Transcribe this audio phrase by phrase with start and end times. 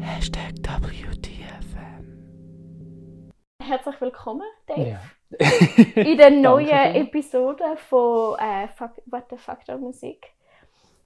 [0.00, 2.04] Hashtag WTFM.
[3.62, 5.00] Herzlich willkommen, Dave, Ja.
[6.02, 6.68] in der neuen.
[6.96, 10.26] Episode von äh, Fuck, What the Factor Musik.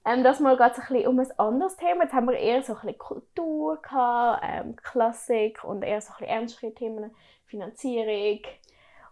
[0.05, 2.03] Ähm, das mal geht es ein bisschen um ein anderes Thema.
[2.03, 6.17] Jetzt haben wir eher so ein bisschen Kultur, gehabt, ähm, Klassik und eher so ein
[6.19, 7.15] bisschen ernstere Themen,
[7.45, 8.39] Finanzierung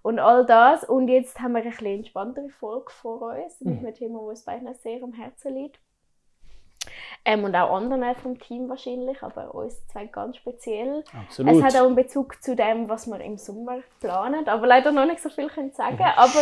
[0.04, 0.84] und all das.
[0.84, 3.86] Und jetzt haben wir eine bisschen entspanntere Folge vor uns mit Mhm.
[3.88, 5.80] einem Thema, das uns beiden sehr am Herzen liegt.
[7.26, 11.06] Ähm, und auch anderen vom Team wahrscheinlich, aber uns zwei ganz speziell.
[11.18, 11.54] Absolut.
[11.56, 15.06] Es hat auch einen Bezug zu dem, was wir im Sommer planen, aber leider noch
[15.06, 15.96] nicht so viel können sagen.
[15.96, 16.04] Mhm.
[16.18, 16.42] Aber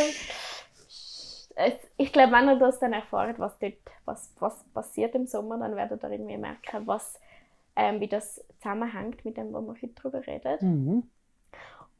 [1.56, 3.74] es, ich glaube, wenn ihr das dann erfahrt, was dort
[4.06, 7.20] was, was passiert im Sommer, dann werdet ihr irgendwie merken, was,
[7.76, 10.58] ähm, wie das zusammenhängt mit dem, was wir heute darüber reden.
[10.62, 11.10] Mhm.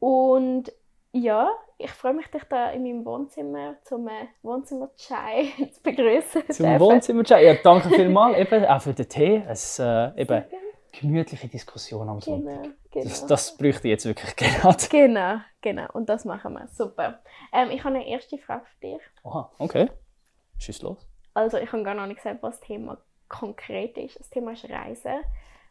[0.00, 0.72] Und
[1.12, 6.42] ja, ich freue mich, dich da in meinem Wohnzimmer zum äh, Wohnzimmer-Chai zu begrüßen.
[6.50, 7.22] Zum Wohnzimmer.
[7.40, 9.42] Ja, danke vielmals eben auch für den Tee.
[9.48, 12.62] Es äh, eben Genau, gemütliche Diskussion am Sonntag.
[12.90, 13.04] genau.
[13.04, 14.86] Das, das bräuchte ich jetzt wirklich gerade.
[14.90, 15.86] Genau, genau.
[15.92, 16.68] Und das machen wir.
[16.68, 17.20] Super.
[17.52, 19.02] Ähm, ich habe eine erste Frage für dich.
[19.24, 19.90] Aha, okay.
[20.58, 21.06] Schieß los.
[21.34, 24.20] Also, ich habe gar noch nicht gesagt, was das Thema konkret ist.
[24.20, 25.22] Das Thema ist Reisen,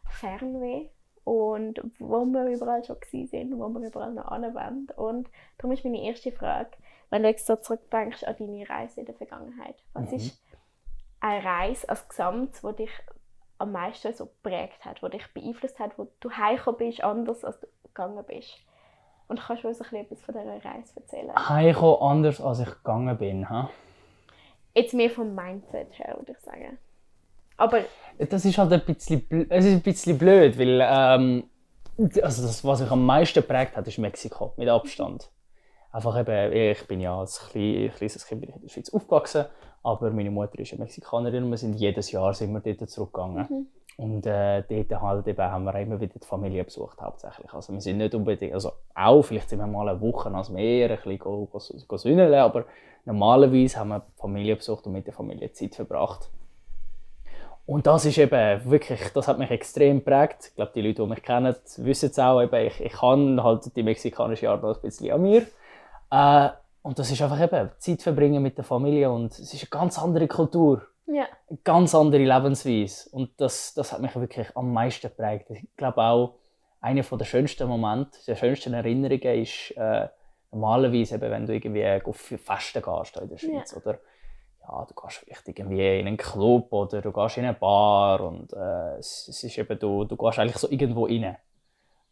[0.08, 0.90] Fernweh
[1.24, 4.88] und wo wir überall schon sind, wo wir überall noch wollen.
[4.96, 5.28] Und
[5.58, 6.70] darum ist meine erste Frage,
[7.10, 10.16] wenn du jetzt so zurückdenkst an deine Reise in der Vergangenheit, was Mhm.
[10.16, 10.42] ist
[11.20, 12.90] eine Reise als Gesamt, die dich
[13.58, 17.60] am meisten so geprägt hat, die dich beeinflusst hat, wo du heimgekommen bist, anders als
[17.60, 18.58] du gegangen bist?
[19.28, 21.48] Und kannst du uns ein bisschen etwas von dieser Reise erzählen?
[21.48, 23.48] Heimkommen anders, als ich gegangen bin.
[23.48, 23.70] Ha?
[24.74, 26.76] Jetzt mehr vom Mindset her, würde ich sagen.
[27.62, 27.78] Aber
[28.18, 31.44] Das ist halt ein bisschen, es ist ein bisschen blöd, weil ähm,
[32.22, 35.30] also das, was mich am meisten geprägt hat, ist Mexiko, mit Abstand.
[35.92, 39.44] Einfach eben, ich bin ja als klein- kleines Kind in der Schweiz aufgewachsen,
[39.82, 43.46] aber meine Mutter ist eine Mexikanerin und wir sind jedes Jahr sind wir dort zurückgegangen.
[43.48, 43.66] Mhm.
[43.98, 47.52] Und äh, dort halt eben haben wir immer wieder die Familie besucht, hauptsächlich.
[47.52, 50.90] Also wir sind nicht unbedingt, also auch, vielleicht sind wir mal eine Woche ans Meer,
[50.90, 52.64] ein bisschen go, go, go sünneln, aber
[53.04, 56.30] normalerweise haben wir die Familie besucht und mit der Familie Zeit verbracht.
[57.64, 60.48] Und das ist eben wirklich, das hat mich extrem geprägt.
[60.48, 62.40] Ich glaube, die Leute, die mich kennen, wissen es auch.
[62.42, 65.46] Eben, ich, ich kann halt die mexikanische Art noch ein bisschen an mir.
[66.10, 66.50] Äh,
[66.82, 69.98] und das ist einfach eben Zeit verbringen mit der Familie und es ist eine ganz
[69.98, 73.08] andere Kultur, ja, eine ganz andere Lebensweise.
[73.10, 75.50] Und das, das hat mich wirklich am meisten geprägt.
[75.50, 76.34] Ich glaube auch,
[76.80, 80.08] einer der schönsten Momente, der schönsten Erinnerungen ist äh,
[80.50, 83.76] normalerweise, eben, wenn du irgendwie auf Festen gehst in der Schweiz.
[83.76, 84.00] Oder
[84.68, 88.52] ja, du gehst vielleicht irgendwie in einen Club oder du gehst in eine Bar und
[88.52, 91.36] äh, es, es ist eben, du, du gehst eigentlich so irgendwo rein.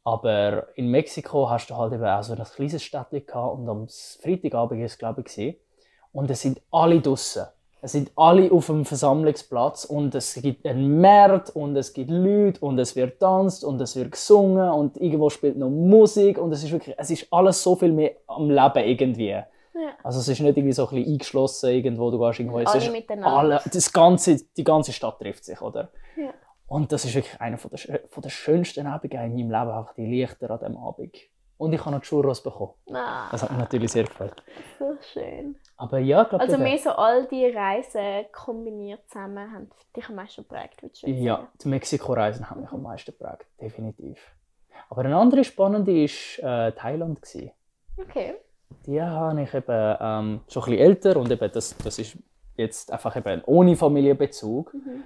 [0.03, 4.81] Aber in Mexiko hast du halt eben auch so ein kleines Städtchen und am Freitagabend
[4.81, 5.56] war es, glaube ich,
[6.12, 7.47] und es sind alle draußen.
[7.83, 12.60] Es sind alle auf dem Versammlungsplatz und es gibt einen Markt und es gibt Leute
[12.60, 16.62] und es wird tanzt und es wird gesungen und irgendwo spielt noch Musik und es
[16.62, 19.43] ist wirklich, es ist alles so viel mehr am Leben irgendwie.
[19.80, 19.92] Ja.
[20.02, 22.58] Also es ist nicht irgendwie so ein bisschen eingeschlossen irgendwo, du gehst irgendwo...
[22.58, 23.38] Alle miteinander.
[23.38, 25.91] Alle, das ganze, die ganze Stadt trifft sich, oder?
[26.16, 26.32] Ja.
[26.66, 29.94] Und das ist wirklich einer von der, von der schönsten Abende in meinem Leben, einfach
[29.94, 31.16] die Lichter an diesem Abend.
[31.56, 32.72] Und ich habe noch Churros bekommen.
[32.92, 34.42] Ah, Das hat mich natürlich sehr gefreut.
[34.78, 35.56] so schön.
[35.76, 36.44] Aber ja, ich glaube...
[36.44, 41.02] Also mehr so all die Reisen kombiniert zusammen haben dich am meisten geprägt, du jetzt
[41.02, 44.18] Ja, die Mexiko-Reisen haben mich am meisten geprägt, definitiv.
[44.88, 47.20] Aber eine andere spannende war äh, Thailand.
[47.20, 47.50] Gewesen.
[47.98, 48.34] Okay.
[48.86, 52.16] Die habe ich eben ähm, schon ein bisschen älter und eben das, das ist
[52.56, 54.75] jetzt einfach eben ohne Familienbezug.
[54.75, 55.03] Mhm.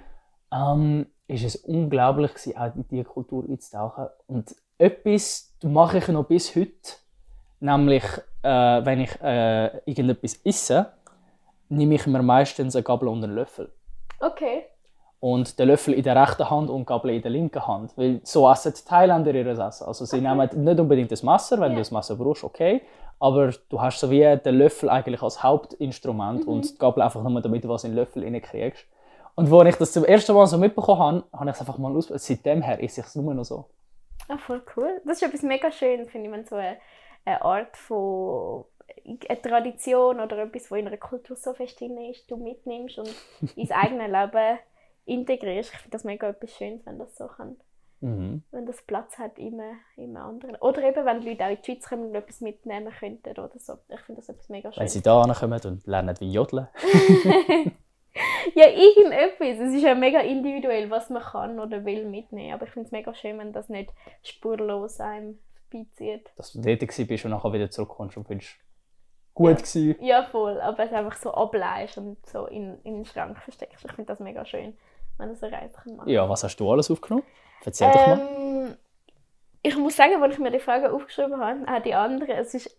[0.51, 4.07] ähm, ist es unglaublich gewesen, auch in diese Kultur einzutauchen.
[4.27, 6.93] Und etwas mache ich noch bis heute,
[7.59, 8.03] nämlich
[8.43, 10.93] äh, wenn ich äh, irgendetwas esse,
[11.69, 13.71] nehme ich mir meistens eine Gabel und einen Löffel.
[14.19, 14.65] Okay.
[15.25, 17.97] Und den Löffel in der rechten Hand und die Gabel in der linken Hand.
[17.97, 19.87] Weil so essen die Thailänder ihr Essen.
[19.87, 21.77] Also sie nehmen nicht unbedingt das Messer, wenn Ja.
[21.77, 22.81] du das Messer brauchst, okay.
[23.19, 26.51] Aber du hast so wie den Löffel eigentlich als Hauptinstrument Mhm.
[26.53, 28.85] und die Gabel einfach nur, damit du was in den Löffel reinkriegst.
[29.35, 31.95] Und als ich das zum ersten Mal so mitbekommen habe, habe ich es einfach mal
[31.95, 32.21] ausprobiert.
[32.21, 33.65] Seitdem her ist es nur noch so.
[34.27, 35.01] Ah, voll cool.
[35.05, 36.77] Das ist etwas mega Schönes, finde ich, wenn so eine,
[37.25, 38.65] eine Art von
[39.27, 43.09] eine Tradition oder etwas, was in einer Kultur so fest drin ist, du mitnimmst und
[43.55, 44.59] ins eigene Leben
[45.05, 45.71] integrierst.
[45.73, 47.55] Ich finde das mega etwas Schönes, wenn das so kann.
[48.01, 48.43] Mhm.
[48.51, 49.59] Wenn das Platz hat im,
[49.95, 50.55] im anderen.
[50.57, 53.51] Oder eben, wenn die Leute auch in die Schweiz kommen und etwas mitnehmen könnten oder
[53.57, 53.73] so.
[53.89, 54.93] Ich finde das etwas mega Wenn Schönes.
[54.93, 56.67] sie da kommen und lernen wie jodeln.
[58.53, 59.59] Ja, irgendetwas.
[59.59, 62.53] Es ist ja mega individuell, was man kann oder will mitnehmen.
[62.53, 63.91] Aber ich finde es mega schön, wenn das nicht
[64.23, 66.29] spurlos einem vorbeizieht.
[66.37, 68.55] Dass du dort warst und nachher wieder zurückkommst und findest,
[69.33, 69.55] gut Ja.
[69.55, 69.95] gewesen.
[70.01, 70.61] Ja, voll.
[70.61, 73.83] Aber es einfach so ableist und so in, in den Schrank versteckst.
[73.83, 74.77] Ich finde das mega schön,
[75.17, 77.23] wenn das eine Reise kann machen Ja, was hast du alles aufgenommen?
[77.63, 78.19] Erzähl doch mal.
[78.19, 78.77] ähm,
[79.63, 82.77] Ich muss sagen, als ich mir die Frage aufgeschrieben habe, auch die anderen, es ist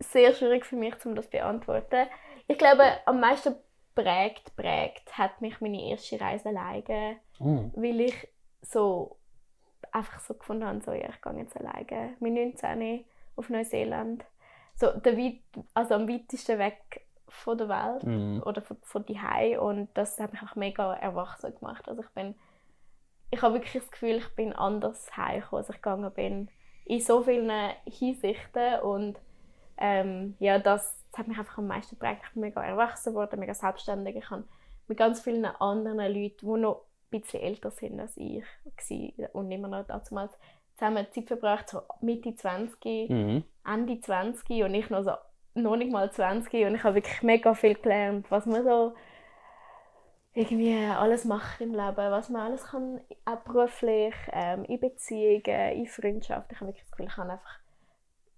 [0.00, 2.06] sehr schwierig für mich, um das zu beantworten.
[2.46, 3.56] Ich glaube, am meisten
[3.94, 7.70] prägt, prägt hat mich meine erste Reise alleine, Mm.
[7.74, 8.28] weil ich
[8.62, 9.16] so
[9.90, 12.14] einfach so gefunden habe, so, ja, ich gehe jetzt alleine.
[12.20, 13.04] Mit 19
[13.36, 14.24] auf Neuseeland.
[14.76, 15.40] So, der weit,
[15.74, 18.40] also am weitesten weg von der Welt Mm.
[18.44, 19.18] oder von, von die
[19.58, 21.88] und das hat mich auch mega erwachsen gemacht.
[21.88, 22.34] Also ich bin,
[23.30, 26.48] ich habe wirklich das Gefühl, ich bin anders heimgekommen, als ich gegangen bin
[26.84, 27.50] in so vielen
[27.86, 29.18] Hinsichten und
[29.78, 32.22] ähm, ja, das, das hat mich einfach am meisten geprägt.
[32.26, 34.16] Ich bin mega erwachsen geworden, mega selbstständig.
[34.16, 34.44] Ich habe
[34.86, 38.44] mit ganz vielen anderen Leuten, die noch ein bisschen älter sind als ich
[39.32, 40.36] und immer noch damals
[40.76, 43.44] zusammen Zeit verbracht, so Mitte 20, Mhm.
[43.64, 45.12] Ende 20 und ich noch so
[45.54, 48.94] noch nicht mal 20 und ich habe wirklich mega viel gelernt, was man so
[50.32, 55.86] irgendwie alles macht im Leben, was man alles kann, auch beruflich, ähm, in Beziehungen, in
[55.86, 56.50] Freundschaft.
[56.52, 57.58] Ich habe wirklich das Gefühl, ich habe einfach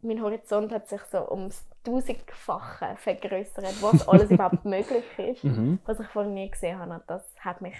[0.03, 5.81] mein Horizont hat sich so ums tausendfache vergrößert, was alles überhaupt möglich ist, Mhm.
[5.85, 6.95] was ich vorher nie gesehen habe.
[6.95, 7.75] Und das hat mich,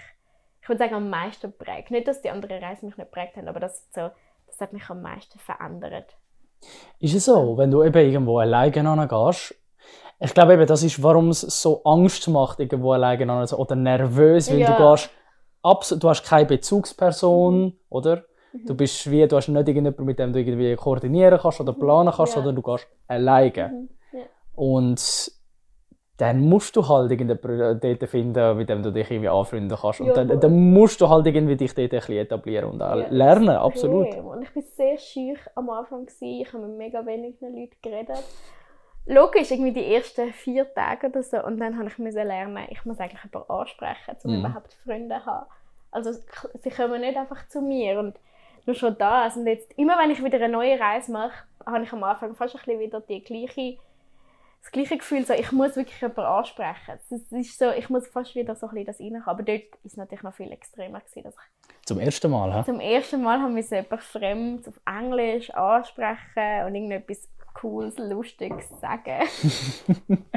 [0.61, 1.91] ich würde sagen, am meisten geprägt.
[1.91, 4.09] Nicht, dass die anderen Reisen mich nicht geprägt haben, aber das, so,
[4.47, 6.17] das hat mich am meisten verändert.
[6.99, 9.55] Ist es so, wenn du eben irgendwo alleine gehst?
[10.19, 14.49] Ich glaube eben, das ist, warum es so Angst macht, irgendwo alleine an oder nervös,
[14.49, 14.75] weil Ja.
[14.75, 15.09] du gehst
[15.61, 18.23] abs du hast keine Bezugsperson, oder?
[18.65, 22.11] Du bist wie, du hast nicht irgendjemanden, mit dem du irgendwie koordinieren kannst oder planen
[22.15, 22.41] kannst, Ja.
[22.41, 23.69] sondern du gehst alleine.
[23.69, 23.89] Mhm.
[24.13, 24.25] Ja.
[24.55, 25.31] Und
[26.17, 30.01] dann musst du halt irgendjemanden dort finden, mit dem du dich irgendwie anfreunden kannst.
[30.01, 30.39] Und Ja, dann, voll.
[30.39, 34.07] dann musst du halt irgendwie dich dort ein bisschen etablieren und auch Ja, lernen, absolut.
[34.17, 36.05] Und ich war sehr schüch am Anfang.
[36.07, 36.41] Gewesen.
[36.41, 38.23] Ich habe mit mega wenigen Leuten geredet.
[39.05, 41.41] Logisch, irgendwie die ersten vier Tage oder so.
[41.43, 44.39] Und dann habe ich lernen, ich muss eigentlich jemanden ansprechen, um Mhm.
[44.39, 45.45] überhaupt Freunde zu haben.
[45.91, 46.11] Also
[46.59, 47.99] sie kommen nicht einfach zu mir.
[47.99, 48.15] Und
[48.65, 49.37] nur schon das.
[49.37, 52.55] Und jetzt, immer wenn ich wieder eine neue Reise mache, habe ich am Anfang fast
[52.55, 53.77] ein bisschen wieder die gleiche,
[54.61, 56.99] das gleiche Gefühl, so, ich muss wirklich jemanden ansprechen.
[57.09, 59.27] Es ist so, ich muss fast wieder so ein bisschen das reinkommen.
[59.27, 62.63] Aber dort war es natürlich noch viel extremer, gewesen, dass ich Zum ersten Mal, hä?
[62.65, 69.27] zum ersten Mal haben wir jemanden fremd auf Englisch ansprechen und irgendetwas Cooles, Lustiges sagen.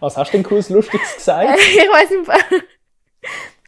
[0.00, 1.58] Was hast du denn cooles, lustiges gesagt?
[1.58, 2.40] ich weiß im Fall,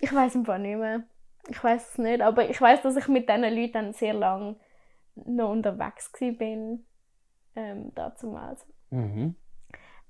[0.01, 1.05] ich weiß im Fall nicht mehr.
[1.49, 4.57] Ich weiß es nicht, aber ich weiß, dass ich mit diesen Leuten dann sehr lange
[5.15, 6.85] noch unterwegs war bin.
[7.57, 8.67] Ähm, damals.
[8.91, 9.35] mhm.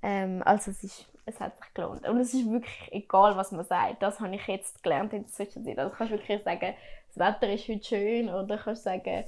[0.02, 2.08] Ähm, also es, ist, es hat sich gelohnt.
[2.08, 4.02] Und es ist wirklich egal, was man sagt.
[4.02, 5.78] Das habe ich jetzt gelernt in der Zwischenzeit.
[5.78, 6.74] Also kannst du wirklich sagen,
[7.08, 9.24] das Wetter ist heute schön oder kannst sagen,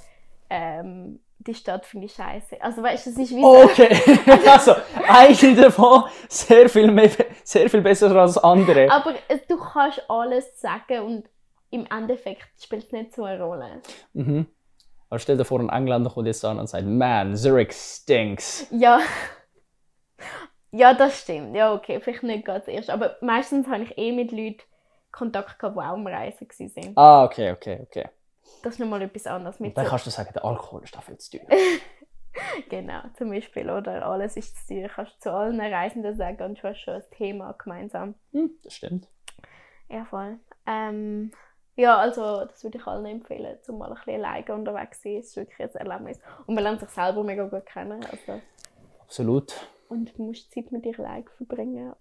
[0.49, 2.61] ähm, die Stadt finde ich scheiße.
[2.61, 3.63] Also weißt du, es ist wie so...
[3.65, 3.97] Okay,
[4.49, 4.75] also
[5.09, 7.11] eine davon sehr viel, mehr,
[7.43, 8.91] sehr viel besser als andere.
[8.91, 9.15] Aber
[9.49, 11.25] du kannst alles sagen und
[11.71, 13.81] im Endeffekt spielt es nicht so eine Rolle.
[14.13, 14.47] Mhm.
[15.09, 18.67] Aber stell dir vor, ein Engländer kommt jetzt an und sagt, man, Zurich stinks.
[18.71, 19.01] Ja.
[20.73, 21.55] Ja, das stimmt.
[21.57, 22.91] Ja, okay, vielleicht nicht ganz erst.
[22.91, 24.63] Aber meistens habe ich eh mit Leuten
[25.11, 26.93] Kontakt gehabt, die auch am Reisen waren.
[26.97, 28.09] Ah, okay, okay, okay.
[28.63, 29.59] Das ist nochmal etwas anderes.
[29.59, 31.47] Mit Und dann so, kannst du sagen, der Alkohol ist dafür zu teuer.
[32.69, 33.69] genau, zum Beispiel.
[33.69, 34.89] Oder alles ist zu teuer.
[34.89, 38.15] Kannst du zu allen Reisenden sagen und du hast schon ein Thema gemeinsam.
[38.33, 39.09] Hm, das stimmt.
[39.89, 40.39] Ja, voll.
[40.67, 41.33] Ähm,
[41.75, 45.19] ja, also das würde ich allen empfehlen, zum mal ein bisschen alleine unterwegs zu sein.
[45.19, 46.21] Es ist wirklich ein Erlebnis.
[46.47, 48.05] Und man lernt sich selber mega gut kennen.
[48.05, 48.41] Also,
[49.01, 49.55] Absolut.
[49.91, 51.93] Und du musst Zeit mit dir alleine verbringen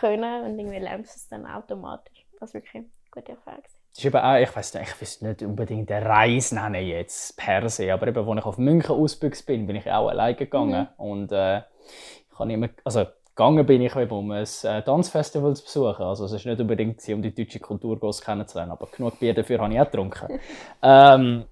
[0.00, 2.26] können und irgendwie lernst du es dann automatisch.
[2.40, 3.76] Was wirklich eine gute Erfahrung ist.
[3.90, 7.36] Das ist eben auch, ich weiß nicht, ich weiß nicht unbedingt eine Reise nennen jetzt
[7.36, 10.88] per se, aber eben, als ich auf München ausgebüxt bin, bin ich auch alleine gegangen.
[10.98, 15.64] Und äh, ich habe immer, also gegangen bin ich eben, um ein äh, Tanzfestival zu
[15.64, 16.02] besuchen.
[16.04, 19.72] Also es ist nicht unbedingt um die deutsche Kultur kennenzulernen, aber genug Bier dafür habe
[19.72, 20.38] ich auch getrunken.
[20.82, 21.44] ähm,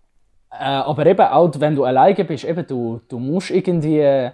[0.51, 4.31] äh, aber eben auch, wenn du alleine bist, eben, du, du musst irgendwie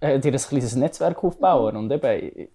[0.00, 1.76] äh, dir ein kleines Netzwerk aufbauen.
[1.76, 2.50] Und eben,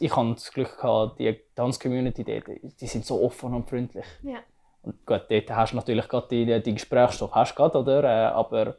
[0.00, 2.46] ich hatte das Glück, gehabt, die Tanzcommunity dort,
[2.80, 4.06] die sind so offen und freundlich.
[4.22, 4.38] Ja.
[4.82, 8.04] Und gut, dort hast du natürlich gerade die, die Gesprächsstoff, hast gerade, oder?
[8.04, 8.76] Äh, aber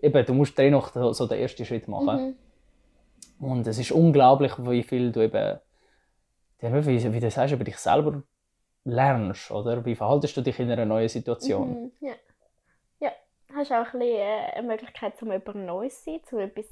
[0.00, 2.36] eben, du musst dann noch so den ersten Schritt machen.
[3.40, 3.46] Mhm.
[3.46, 5.58] Und es ist unglaublich, wie viel du eben,
[6.60, 8.22] wie, wie du sagst, über dich selber
[8.84, 9.84] lernst, oder?
[9.84, 11.68] Wie verhaltest du dich in einer neuen Situation?
[11.70, 11.92] Mhm.
[12.00, 12.14] Ja.
[13.00, 13.12] ja.
[13.54, 16.66] Hast auch ein bisschen äh, eine Möglichkeit, um etwas Neues zu sein, um etwas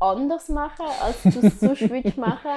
[0.00, 2.50] anders machen, als du es sonst würdest machen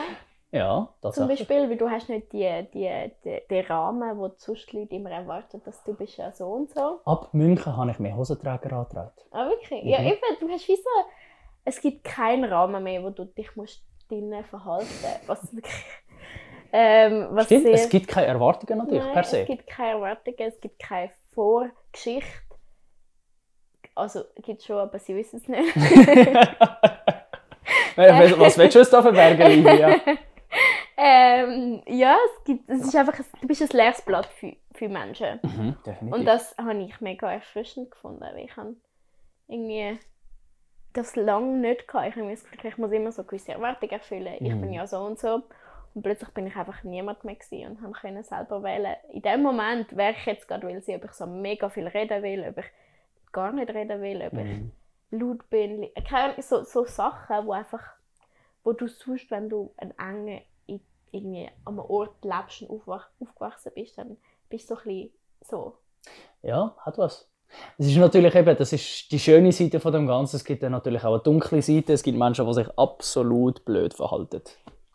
[0.51, 1.39] Ja, Zum tatsächlich.
[1.39, 4.95] Beispiel, weil du hast nicht die, die, die, den Rahmen, wo die sonst die Leute
[4.95, 7.01] immer erwarten, dass du bist ja so und so.
[7.05, 9.11] Ab München habe ich mir Hosenträger angetragen.
[9.31, 9.83] Ah, wirklich?
[9.83, 10.07] Ja, Mhm.
[10.07, 10.89] eben, du hast wie so,
[11.65, 14.87] es gibt keinen Rahmen mehr, wo du dich musst drinnen verhalten.
[15.27, 15.85] Was wirklich.
[16.75, 19.41] Ähm, was Stimmt, sehr, es gibt keine Erwartungen natürlich Nein, per se.
[19.41, 22.29] Es gibt keine Erwartungen, es gibt keine Vorgeschichte.
[23.95, 25.75] Also, gibt es schon, aber sie wissen es nicht.
[27.95, 29.95] was was willst du uns da verbergen, Livia?
[30.97, 34.89] ähm, ja, es, gibt, es ist einfach, ein- du bist ein leeres Blatt für, für
[34.89, 35.39] Menschen.
[35.41, 36.13] Mhm, definitiv.
[36.19, 38.21] Und das habe ich mega erfrischend gefunden.
[38.21, 38.75] weil Ich habe
[39.47, 39.97] irgendwie
[40.93, 42.09] das lange nicht gehabt.
[42.09, 44.35] Ich habe das Gefühl, ich muss immer so gewisse Erwartungen erfüllen.
[44.39, 44.61] Ich Mhm.
[44.61, 45.41] bin ja so und so.
[45.95, 48.95] Und plötzlich bin ich einfach niemand mehr gewesen und habe können selber wählen.
[49.11, 52.21] In dem Moment, wer ich jetzt gerade will, sein, ob ich so mega viel reden
[52.23, 52.65] will, ob ich
[53.31, 54.71] gar nicht reden will, ob ich Mhm.
[55.19, 55.87] Laut bin.
[56.07, 57.81] Keine so, so Sachen, wo einfach,
[58.63, 63.07] wo du suchst, wenn du ein enge in- irgendwie an einem Ort lebst und aufwach,
[63.19, 64.17] aufgewachsen bist, dann
[64.49, 65.77] bist du so ein bisschen so.
[66.41, 67.29] Ja, hat was.
[67.77, 70.37] Es ist natürlich eben, das ist die schöne Seite von dem Ganzen.
[70.37, 71.93] Es gibt dann natürlich auch eine dunkle Seite.
[71.93, 74.41] Es gibt Menschen, die sich absolut blöd verhalten.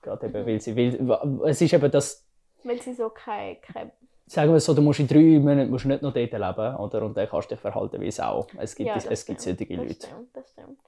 [0.03, 1.19] Gerade eben, weil sie will.
[1.45, 2.27] Es ist eben das,
[2.65, 3.93] Weil sie so kein, kein
[4.29, 7.03] sagen wir es so, du musst in drei Monaten musst nicht noch dort leben, oder?
[7.03, 8.47] Und dann kannst du dich verhalten wie Sau.
[8.59, 9.95] Es gibt, Ja, es, das gibt solche das Leute.
[10.07, 10.81] Stimmt, das stimmt.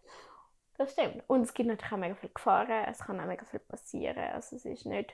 [0.78, 1.23] Das stimmt.
[1.26, 2.85] Und es gibt natürlich auch mega viele Gefahren.
[2.90, 4.16] Es kann auch mega viel passieren.
[4.35, 5.12] Also es ist nicht,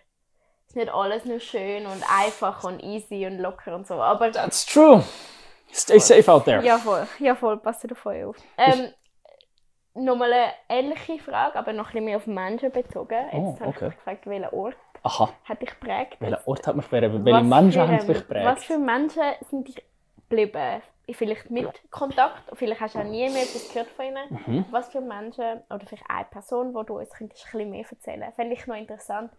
[0.66, 3.94] es ist nicht alles nur schön und einfach und easy und locker und so.
[3.94, 5.02] Aber That's true.
[5.72, 6.62] Stay safe out there.
[6.64, 8.36] ja voll, ja voll, passt davon auf.
[8.56, 8.92] Ähm,
[9.98, 13.14] Nochmal eine ähnliche Frage, aber noch ein bisschen mehr auf Menschen bezogen.
[13.32, 14.76] Jetzt Oh, habe ich mich gefragt, welcher Ort
[15.06, 16.16] Aha, hat dich geprägt?
[16.18, 17.14] welcher Ort hat mich geprägt?
[17.14, 18.46] Was Welche Menschen für, haben mich geprägt?
[18.46, 19.84] Was für Menschen sind dich
[20.28, 20.82] geblieben?
[21.12, 24.28] Vielleicht mit Kontakt, vielleicht hast du auch nie mehr etwas gehört von ihnen.
[24.30, 24.64] Mhm.
[24.72, 28.32] Was für Menschen, oder vielleicht eine Person, die du uns könntest ein bisschen mehr erzählen
[28.32, 29.30] Fände ich noch interessant.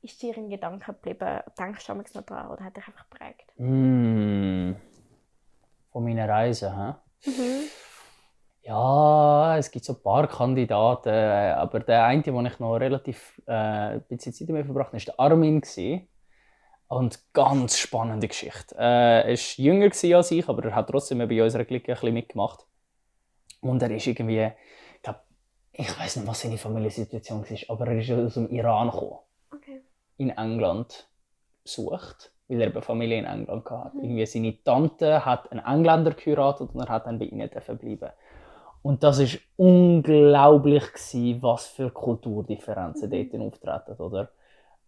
[0.00, 1.38] Ist dir ein Gedanke geblieben?
[1.56, 3.52] Denkst du noch dran oder hat dich einfach geprägt?
[3.58, 4.72] Mm.
[5.92, 7.30] Von meiner Reise, hä?
[7.30, 7.68] Mhm.
[8.64, 13.52] Ja, es gibt so ein paar Kandidaten, aber der eine, den ich noch relativ äh,
[13.52, 15.60] ein bisschen Zeit damit verbracht habe, war Armin.
[15.60, 16.08] Gewesen.
[16.86, 18.76] Und ganz spannende Geschichte.
[18.78, 22.14] Äh, er war jünger als ich, aber er hat trotzdem bei unserer Clique ein bisschen
[22.14, 22.66] mitgemacht.
[23.62, 24.50] Und er ist irgendwie,
[24.96, 25.20] ich glaube,
[25.72, 29.18] ich weiß nicht, was seine Familiensituation war, aber er ist aus dem Iran gekommen,
[29.52, 29.80] Okay.
[30.18, 31.08] in England
[31.64, 33.96] besucht, weil er eine Familie in England hatte.
[33.96, 38.12] Irgendwie seine Tante hat einen Engländer geheiratet und er hat dann bei ihnen dürfen bleiben.
[38.82, 44.30] Und das ist unglaublich gewesen, was für Kulturdifferenzen dort auftreten, oder?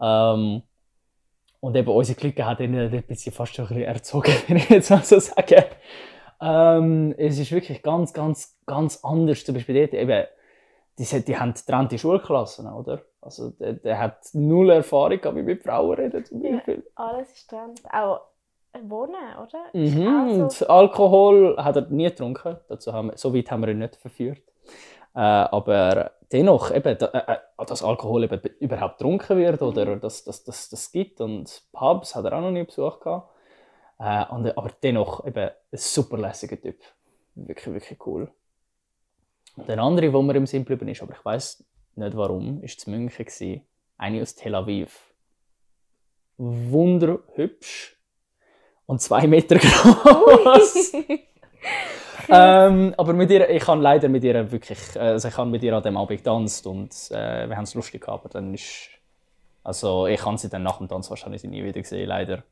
[0.00, 0.62] Ähm,
[1.60, 4.68] und eben unsere Clique hat ihn ein bisschen fast schon ein bisschen erzogen, wenn ich
[4.68, 5.64] jetzt mal so sage.
[6.40, 9.44] Ähm, es ist wirklich ganz, ganz, ganz anders.
[9.44, 10.26] Zum Beispiel dort eben,
[10.98, 13.02] die, die haben getrennte Schulklassen, oder?
[13.20, 16.52] Also der, der hat null Erfahrung, wie mit Frauen reden zum Ja.
[16.56, 16.84] Beispiel.
[16.96, 17.74] Alles ist dran.
[17.90, 18.20] Auch
[18.82, 19.64] Wohnen, oder?
[19.72, 20.06] Mhm.
[20.08, 22.56] auch Und so- Alkohol hat er nie getrunken.
[22.68, 24.42] Dazu haben wir, so weit haben wir ihn nicht verführt.
[25.14, 30.24] Äh, aber dennoch, eben, da, äh, äh, dass Alkohol eben überhaupt getrunken wird oder dass
[30.24, 31.20] das, das, das gibt.
[31.20, 33.00] Und Pubs hat er auch noch nie besucht.
[33.02, 33.30] Gehabt.
[34.00, 36.80] Äh, und, aber dennoch eben ein super lässiger Typ.
[37.36, 38.30] Wirklich, wirklich cool.
[39.56, 41.64] Und der andere, wo mir im Sinn geblieben ist, aber ich weiß
[41.94, 43.24] nicht warum, ist zu München.
[43.24, 43.62] Gewesen.
[43.96, 45.14] Eine aus Tel Aviv.
[46.36, 47.93] Wunderhübsch.
[48.86, 50.92] Und zwei Meter groß.
[52.28, 55.62] ähm, aber mit ihr, ich habe leider mit ihr wirklich, äh, also ich habe mit
[55.62, 58.90] ihr an dem Abend getanzt und äh, wir haben es lustig gehabt, aber dann ist,
[59.62, 62.42] also ich habe sie dann nach dem Tanz wahrscheinlich nie wieder gesehen, leider.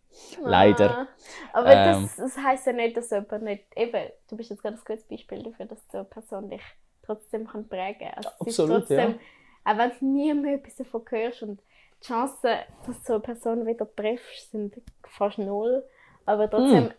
[0.42, 0.90] Leider.
[0.90, 1.06] Ah.
[1.52, 2.02] Aber Ähm.
[2.02, 3.64] das, das heisst ja nicht, dass jemand nicht.
[3.76, 6.62] Eben, du bist jetzt gerade ein gutes Beispiel dafür, dass so eine Person dich
[7.02, 8.14] trotzdem kann prägen kann.
[8.16, 9.18] Also Absolut, trotzdem,
[9.64, 11.60] Auch wenn du nie mehr etwas davon hörst und
[12.02, 12.50] die Chancen,
[12.86, 15.84] dass du so eine Person wieder triffst, sind fast null.
[16.26, 16.84] Aber trotzdem.
[16.84, 16.92] Hm.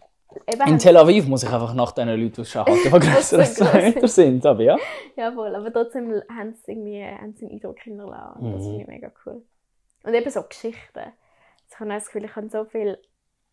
[0.65, 3.65] In Tel Aviv muss ich einfach nach diesen Leuten Ausschau halten, die grösser als so
[3.65, 4.77] Meter sind, aber ja.
[5.15, 8.39] Jawohl, aber trotzdem haben sie irgendwie haben sie einen Eindruck hinterlassen.
[8.44, 8.65] Und Das Mhm.
[8.70, 9.44] finde ich mega cool.
[10.03, 11.13] Und eben so Geschichten.
[11.70, 12.98] Ich habe das Gefühl, ich habe so viele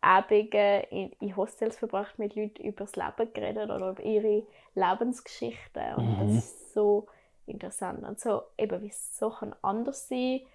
[0.01, 4.43] Abende in, in Hostels verbracht mit Leuten über das Leben geredet oder über ihre
[4.75, 5.95] Lebensgeschichten.
[5.97, 6.35] Und Mhm.
[6.35, 7.07] das ist so
[7.47, 8.03] interessant.
[8.07, 10.47] Und so, eben, wie es so kann anders sein und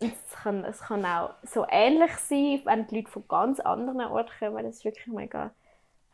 [0.00, 4.30] es kann, es kann auch so ähnlich sein, wenn die Leute von ganz anderen Orten
[4.38, 4.64] kommen.
[4.64, 5.50] Das ist wirklich mega...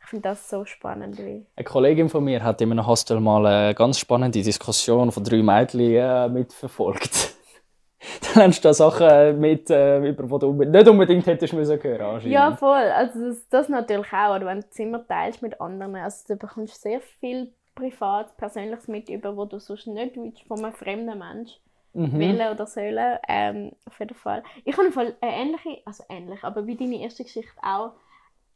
[0.01, 1.17] Ich finde das so spannend.
[1.17, 5.23] Wie Eine Kollegin von mir hat in einem Hostel mal eine ganz spannende Diskussion von
[5.23, 7.33] drei Mädchen äh, mitverfolgt.
[8.21, 12.01] Dann lernst du da Sachen mit, äh, über die du nicht unbedingt hättest müssen hören
[12.01, 12.33] anscheinend.
[12.33, 12.75] Ja, voll.
[12.75, 14.35] Also das, das natürlich auch.
[14.35, 15.95] Oder wenn du Zimmer teilst mit anderen.
[15.95, 20.63] Also du bekommst sehr viel privat, persönliches mit über, wo du sonst nicht willst, von
[20.63, 21.59] einem fremden Mensch
[21.93, 22.19] Mhm.
[22.19, 23.17] willen oder sollen.
[23.27, 24.43] Ähm, auf jeden Fall.
[24.65, 27.93] Ich habe eine ähnliche, also ähnlich, aber wie deine erste Geschichte auch.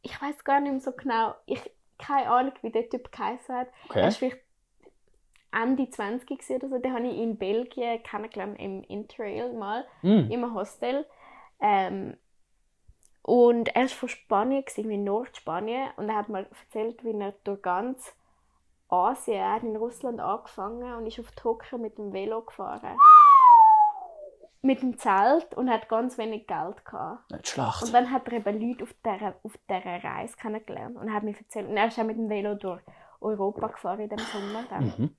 [0.02, 1.34] Ich weiß gar nicht mehr so genau.
[1.46, 1.60] Ich
[1.98, 3.68] keine Ahnung, wie der Typ geheißen hat.
[3.68, 4.08] Er Okay.
[4.08, 4.38] ist vielleicht
[5.52, 6.78] Ende 20 oder so.
[6.78, 10.30] Den habe ich in Belgien kennengelernt, im Interrail mal, Mm.
[10.30, 11.06] im Hostel.
[11.60, 12.16] Ähm,
[13.22, 15.88] und er war von Spanien, in Nordspanien.
[15.96, 18.14] Und er hat mir erzählt, wie er durch ganz
[18.88, 22.96] Asien, er hat in Russland angefangen und ist auf Tokio mit dem Velo gefahren.
[24.60, 27.30] Mit dem Zelt und hat ganz wenig Geld gehabt.
[27.30, 27.82] Nicht schlecht.
[27.82, 31.36] Und dann hat er eben Leute auf dieser, auf dieser Reise kennengelernt und hat mir
[31.36, 31.68] erzählt.
[31.68, 32.80] Und er ist auch mit dem Velo durch
[33.20, 34.64] Europa gefahren in dem Sommer.
[34.68, 34.92] Dann.
[34.96, 35.16] Mhm.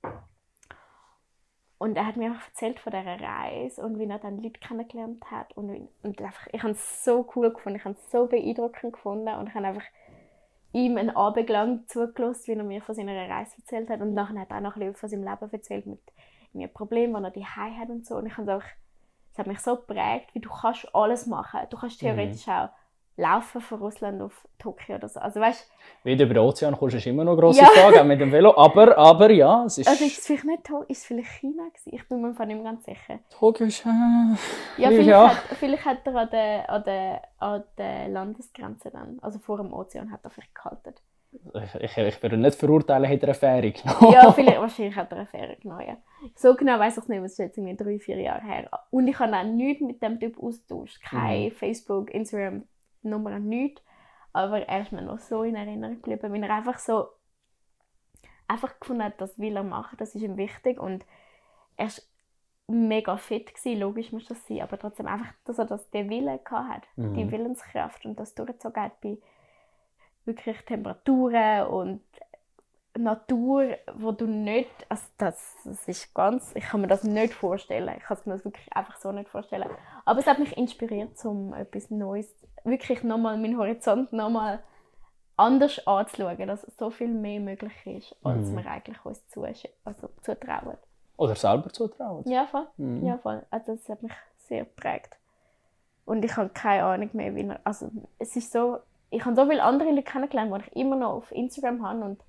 [1.78, 5.24] Und er hat mir einfach erzählt von dieser Reise und wie er dann Leute kennengelernt
[5.30, 5.56] hat.
[5.56, 9.34] Und, und einfach, ich habe es so cool gefunden, ich habe es so beeindruckend gefunden
[9.36, 9.86] und ich habe einfach
[10.72, 14.02] ihm einen Abend lang zugelassen, wie er mir von seiner Reise erzählt hat.
[14.02, 16.02] Und nachher hat er auch noch ein bisschen von seinem Leben erzählt mit
[16.52, 18.16] mir Problemen, die er daheim hat und so.
[18.16, 18.68] Und ich habe es einfach,
[19.40, 21.60] hat mich so geprägt, wie du kannst alles machen.
[21.70, 22.68] Du kannst theoretisch auch
[23.16, 25.20] laufen von Russland auf Tokio oder so.
[25.20, 25.70] Also weißt
[26.04, 27.66] Wieder über den Ozean kommst du ist immer noch grosse Ja.
[27.66, 28.56] Frage, auch mit dem Velo.
[28.56, 29.88] Aber, aber ja, es ist.
[29.88, 31.90] also ist es vielleicht nicht Tokio, ist es vielleicht China gewesen?
[31.94, 33.18] Ich bin mir von nicht ganz sicher.
[33.38, 33.84] Tokio ist.
[33.84, 33.88] Äh,
[34.78, 35.28] Ja, Ja.
[35.28, 39.58] vielleicht, Hat, vielleicht hat er an der, an, der, an der Landesgrenze dann, also vor
[39.58, 40.94] dem Ozean, hat er vielleicht gehalten.
[41.80, 44.12] Ich, ich, würde nicht verurteilen, hätte er eine Fährung genommen.
[44.12, 45.84] Ja, vielleicht, wahrscheinlich hat er eine Fähre genommen.
[45.86, 45.96] Ja.
[46.34, 48.70] So genau weiß ich es nicht, was ist jetzt irgendwie drei, vier Jahre her.
[48.90, 51.00] Und ich habe auch nichts mit dem Typ austauscht.
[51.02, 52.64] Kein Facebook, Instagram,
[53.02, 53.82] Nummer, nichts.
[54.32, 57.08] Aber er ist mir noch so in Erinnerung geblieben, weil er einfach so
[58.46, 60.80] einfach gefunden hat, das will er machen, das ist ihm wichtig.
[60.80, 61.04] Und
[61.76, 61.94] er war
[62.66, 66.38] mega fit, gewesen, logisch muss das sein, aber trotzdem einfach, dass er das, den Willen
[66.44, 67.14] gehabt hat, Mhm.
[67.14, 69.18] die Willenskraft und das durchgezogen hat bei
[70.30, 72.00] wirklich Temperaturen und
[72.98, 77.94] Natur, wo du nicht, also das, das ist ganz, ich kann mir das nicht vorstellen,
[77.96, 79.68] ich kann es mir das wirklich einfach so nicht vorstellen,
[80.04, 82.28] aber es hat mich inspiriert, um etwas Neues,
[82.64, 84.60] wirklich nochmal meinen Horizont nochmal
[85.36, 88.56] anders anzuschauen, dass so viel mehr möglich ist, als Mhm.
[88.58, 90.76] wir eigentlich uns zusch- also zutrauen.
[91.16, 92.28] Oder selber zutrauen.
[92.28, 92.66] Ja, voll.
[92.76, 93.06] Mhm.
[93.06, 93.46] Ja, voll.
[93.50, 94.12] Also das hat mich
[94.48, 95.16] sehr geprägt.
[96.04, 98.80] Und ich habe keine Ahnung mehr, wie er, also es ist so,
[99.10, 102.20] ich habe so viele andere Leute kennengelernt, die ich immer noch auf Instagram habe und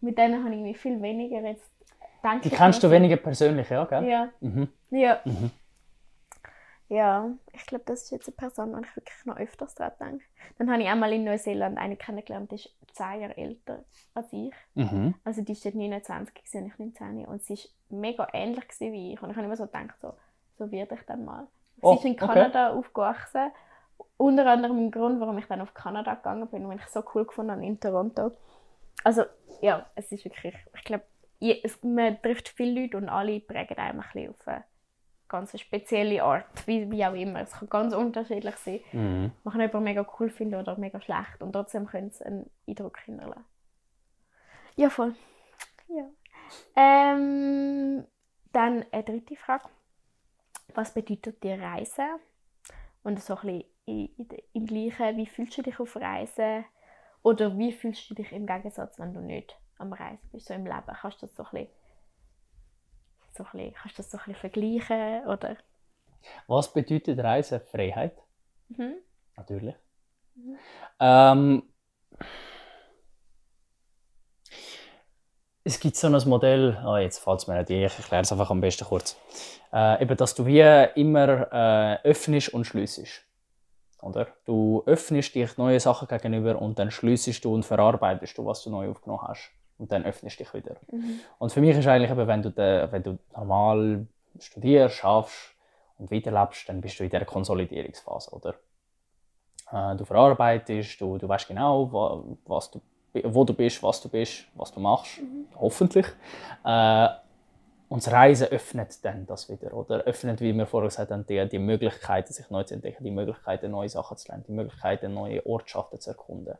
[0.00, 1.68] mit denen habe ich irgendwie viel weniger jetzt,
[2.22, 4.08] denke Die kennst du weniger persönlich, ja, gell?
[4.08, 4.68] Ja, Mhm.
[4.90, 5.20] ja.
[5.24, 5.50] Mhm.
[6.88, 9.92] Ja, ich glaube, das ist jetzt eine Person, an die ich wirklich noch öfters daran
[9.98, 10.24] denke.
[10.58, 13.82] Dann habe ich einmal in Neuseeland eine kennengelernt, die ist zehn Jahre älter
[14.14, 14.52] als ich.
[14.74, 15.14] Mhm.
[15.24, 19.14] Also die war dort 29 gewesen und ich 19 und sie war mega ähnlich wie
[19.14, 19.22] ich.
[19.22, 20.12] Und ich habe immer so gedacht, so,
[20.58, 21.46] so werde ich dann mal.
[21.76, 22.26] Sie Oh, ist in okay.
[22.26, 23.50] Kanada aufgewachsen.
[24.16, 27.02] Unter anderem im Grund, warum ich dann auf Kanada gegangen bin, weil ich es so
[27.14, 28.32] cool gefunden habe in Toronto.
[29.04, 29.24] Also
[29.60, 31.04] ja, es ist wirklich, ich glaube,
[31.82, 34.64] man trifft viele Leute und alle prägen einem ein bisschen auf eine
[35.28, 37.40] ganz spezielle Art, wie, wie auch immer.
[37.40, 38.80] Es kann ganz unterschiedlich sein.
[38.92, 39.32] Mhm.
[39.42, 42.98] Man kann jemanden mega cool finden oder mega schlecht und trotzdem können sie einen Eindruck
[43.00, 43.44] hinterlassen.
[44.76, 45.14] Ja, voll.
[45.88, 46.08] Ja.
[46.76, 48.04] Ähm,
[48.52, 49.68] dann eine dritte Frage.
[50.74, 52.06] Was bedeutet dir Reisen?
[53.02, 56.64] Und so ein bisschen in, in, de- im Gleichen, wie fühlst du dich auf Reisen?
[57.22, 60.66] Oder wie fühlst du dich im Gegensatz, wenn du nicht am Reisen bist, so im
[60.66, 60.82] Leben?
[61.00, 61.68] Kannst du das so ein bisschen,
[63.36, 65.26] so ein bisschen, kannst du das so ein bisschen vergleichen?
[65.26, 65.56] Oder?
[66.46, 67.60] Was bedeutet Reisen?
[67.60, 68.16] Freiheit,
[68.68, 68.94] Mhm.
[69.36, 69.74] natürlich.
[70.34, 70.58] Mhm.
[71.00, 71.62] Ähm,
[75.64, 78.32] es gibt so ein Modell, ah, jetzt fällt es mir nicht ein, ich erkläre es
[78.32, 79.16] einfach am besten kurz.
[79.72, 80.60] Äh, eben, dass du wie
[81.00, 83.24] immer äh, öffnest und schliessest.
[84.02, 84.26] Oder?
[84.44, 88.70] Du öffnest dich neue Sachen gegenüber und dann schließest du und verarbeitest du, was du
[88.70, 89.50] neu aufgenommen hast.
[89.78, 90.76] Und dann öffnest dich wieder.
[90.90, 91.20] Mhm.
[91.38, 94.06] Und für mich ist eigentlich, eben, wenn, du de, wenn du normal
[94.38, 95.54] studierst, schaffst
[95.98, 98.54] und weiterlebst, dann bist du in der Konsolidierungsphase, oder?
[99.72, 102.80] Äh, du verarbeitest, du, du weißt genau, wa- was du,
[103.24, 105.20] wo du bist, was du bist, was du machst,
[105.56, 106.06] hoffentlich.
[106.64, 107.08] Äh,
[107.92, 110.04] und das Reisen öffnet dann das wieder, oder?
[110.04, 113.70] Öffnet, wie wir vorher gesagt haben, die, die Möglichkeiten, sich neu zu entdecken, die Möglichkeiten,
[113.70, 116.56] neue Sachen zu lernen, die Möglichkeiten, neue Ortschaften zu erkunden.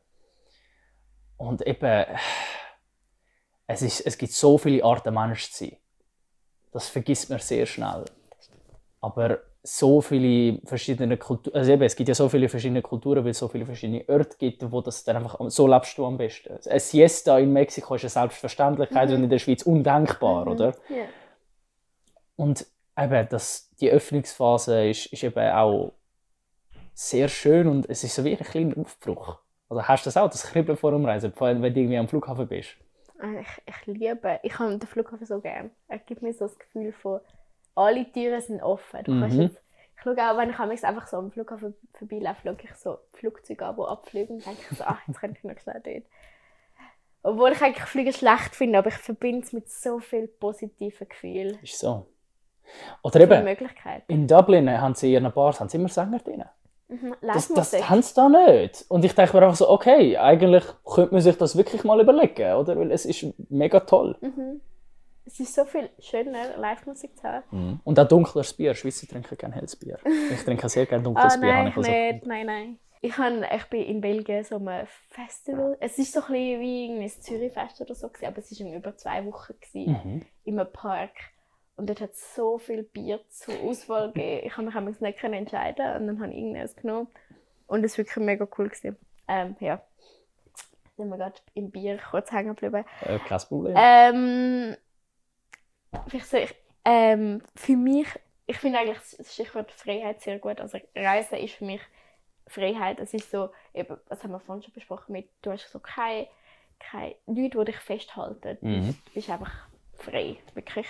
[1.39, 2.05] Und eben,
[3.67, 5.77] es, ist, es gibt so viele Arten, Mensch zu sein.
[6.71, 8.05] Das vergisst man sehr schnell.
[9.01, 13.31] Aber so viele verschiedene Kulturen, also eben, es gibt ja so viele verschiedene Kulturen, weil
[13.31, 16.59] es so viele verschiedene Orte gibt, wo das dann einfach, so lebst du am besten.
[16.69, 19.15] Ein Siesta in Mexiko ist eine Selbstverständlichkeit Mhm.
[19.15, 20.51] und in der Schweiz undenkbar, Mhm.
[20.53, 20.67] oder?
[20.91, 21.05] Ja.
[22.37, 22.67] Und
[22.99, 25.93] eben, das, die Öffnungsphase ist, ist eben auch
[26.95, 29.39] sehr schön und es ist so wie ein kleiner Aufbruch.
[29.69, 31.99] Also hast du das auch, das Kribbeln vor dem Reisen, vor allem wenn du irgendwie
[31.99, 32.77] am Flughafen bist?
[33.19, 35.71] Ah, Ich, ich liebe, ich habe den Flughafen so gern.
[35.89, 37.21] Er gibt mir so das Gefühl von,
[37.75, 39.05] alle Türen sind offen.
[39.05, 39.41] Du kannst Mhm.
[39.41, 39.59] jetzt,
[39.97, 43.77] ich schaue auch, wenn ich einfach so am Flughafen vorbeilaufe, schaue ich so Flugzeuge an,
[43.77, 46.05] die abfliegen und denke ich so, ach, jetzt könnte ich noch schnell dort.
[47.25, 51.59] Obwohl ich eigentlich Fliegen schlecht finde, aber ich verbinde es mit so viel positiven Gefühlen.
[51.63, 52.07] Ist so.
[53.03, 53.57] Oder eben,
[54.09, 56.45] in Dublin haben sie in ihren Bars haben sie immer Sänger drin.
[56.89, 57.15] Mhm.
[57.23, 58.85] Das, das haben sie da nicht.
[58.89, 62.55] Und ich denke mir einfach so, okay, eigentlich könnte man sich das wirklich mal überlegen,
[62.55, 62.79] oder?
[62.79, 64.17] Weil es ist mega toll.
[64.21, 64.61] Mhm.
[65.25, 67.81] Es ist so viel schöner, Live-Musik zu haben.
[67.85, 68.75] Und auch dunkleres Bier.
[68.75, 69.99] Schweizer trinken gerne helles Bier.
[70.33, 71.49] Ich trinke sehr gerne dunkles Ah, Bier.
[71.53, 72.27] nein, ich also nicht.
[72.27, 72.79] Nein, nein.
[73.05, 75.77] Ich, han, ich bin in Belgien so einem Festival.
[75.81, 78.97] Es ist so ein bisschen wie das Zürichfest oder so, gewesen, aber es war über
[78.97, 80.23] zwei Wochen gewesen, Mhm.
[80.45, 81.11] in einem Park.
[81.77, 84.47] Und dort hat es so viel Bier zur Auswahl gegeben.
[84.47, 87.09] Ich habe mich nicht entscheiden und dann habe ich irgendwas genommen.
[87.67, 88.69] Und es war wirklich mega cool.
[88.69, 88.97] Gewesen.
[89.29, 89.83] Ähm, ja.
[90.47, 92.85] Jetzt sind wir gerade im Bier kurz hängen geblieben.
[93.01, 93.75] Äh, kein Problem.
[93.77, 94.77] Ähm,
[96.09, 96.55] vielleicht so, ich,
[96.85, 98.09] ähm, für mich,
[98.47, 100.61] ich finde eigentlich das Stichwort Freiheit sehr gut.
[100.61, 101.81] Also Reisen ist für mich
[102.47, 103.01] Freiheit.
[103.01, 106.29] Es ist so, eben, was haben wir vorhin schon besprochen, mit, du hast so keine,
[106.79, 108.59] keine Leute, die dich festhalten.
[108.61, 108.97] Mhm.
[109.07, 110.87] Du bist einfach frei, wirklich.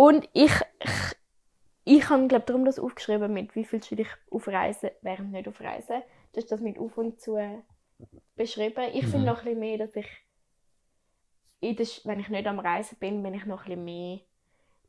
[0.00, 1.16] Und ich, ich,
[1.84, 5.46] ich habe, glaube darum das aufgeschrieben, mit wie fühlst du dich auf Reisen, während nicht
[5.46, 6.02] auf Reisen.
[6.32, 7.36] Du hast das mit auf und zu
[8.34, 8.84] beschrieben.
[8.94, 9.10] Ich Mhm.
[9.10, 10.08] finde noch ein bisschen mehr, dass ich,
[11.60, 14.20] in der, wenn ich nicht am Reisen bin, bin ich noch ein bisschen mehr,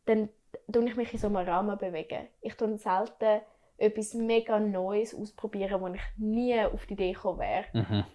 [0.05, 0.29] dann
[0.71, 2.29] tue ich mich in so einem Rahmen bewegen.
[2.39, 3.41] Ich tue selten
[3.77, 8.05] etwas mega Neues ausprobieren, wo ich nie auf die Idee gekommen wäre Mhm.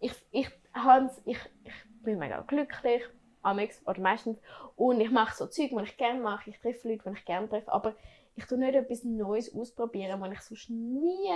[0.00, 3.02] ich, ich, Hans, ich, ich bin mega glücklich,
[3.42, 4.38] amix oder meistens,
[4.76, 7.48] und ich mache so Zeug, die ich gerne mache, ich treffe Leute, die ich gerne
[7.48, 7.94] treffe, aber
[8.34, 11.30] ich tue nicht etwas Neues ausprobieren, wo ich sonst nie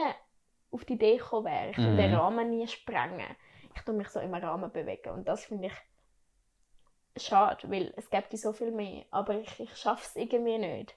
[0.70, 1.70] auf die Idee gekommen wäre.
[1.70, 1.96] Ich Mhm.
[1.96, 3.36] den Rahmen nie sprengen.
[3.74, 8.36] Ich tue mich so im Rahmen bewegen und das finde ich schade, weil es gibt
[8.38, 10.94] so viel mehr, aber ich, ich schaffe es irgendwie nicht.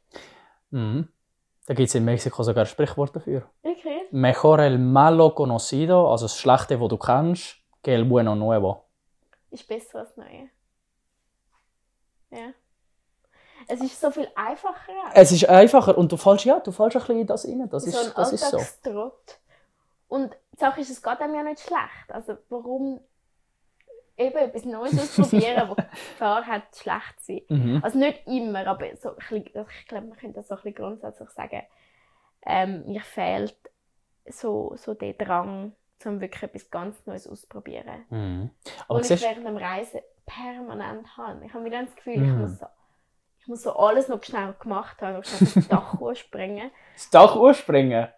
[0.72, 1.10] Mhm.
[1.68, 3.50] Da gibt es in Mexiko sogar ein Sprichwort dafür.
[3.62, 4.08] Okay.
[4.12, 8.86] Mejor el malo conocido, also das Schlechte, das du kennst, que el bueno nuevo.
[9.52, 10.50] ist besser als Neue.
[12.32, 12.54] Ja.
[13.68, 14.94] Es ist so viel einfacher.
[15.14, 17.70] Es ist einfacher und du fällst, ja, du fällst ein bisschen in das rein.
[17.70, 19.14] Das so ist, das ist so.
[20.08, 22.10] Und die Sache ist, es geht einem ja nicht schlecht.
[22.10, 23.02] Also warum
[24.18, 27.42] eben etwas Neues ausprobieren, wo die Gefahr hat, schlecht zu sein.
[27.50, 27.80] Mhm.
[27.84, 30.62] Also nicht immer, aber so ein bisschen, also ich glaube, man könnte das so ein
[30.62, 31.62] bisschen grundsätzlich sagen,
[32.46, 33.56] ähm, mir fehlt
[34.26, 35.74] so, so der Drang,
[36.06, 38.06] um wirklich etwas ganz Neues auszuprobieren.
[38.10, 38.50] Mhm.
[38.88, 41.46] Aber Und ich siehst, während dem Reisen permanent habe.
[41.46, 42.42] Ich habe wieder das Gefühl, ich, Mhm.
[42.42, 42.66] muss so,
[43.40, 46.72] ich muss so alles noch schnell gemacht haben, noch schnell das Dach hochspringen.
[46.94, 48.10] das Dach urspringen.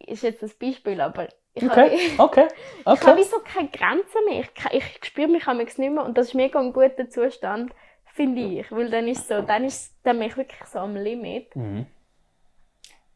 [0.00, 2.48] Ist jetzt das Beispiel, aber ich Okay, habe, okay,
[2.92, 3.22] ich habe okay.
[3.22, 4.40] so keine Grenzen mehr.
[4.40, 7.72] Ich, ich spüre mich manchmal nicht mehr und das ist mega ein guter Zustand,
[8.14, 8.70] finde ich.
[8.72, 11.54] Weil dann ist so, dann ist dann bin ich wirklich so am Limit.
[11.56, 11.86] Mhm.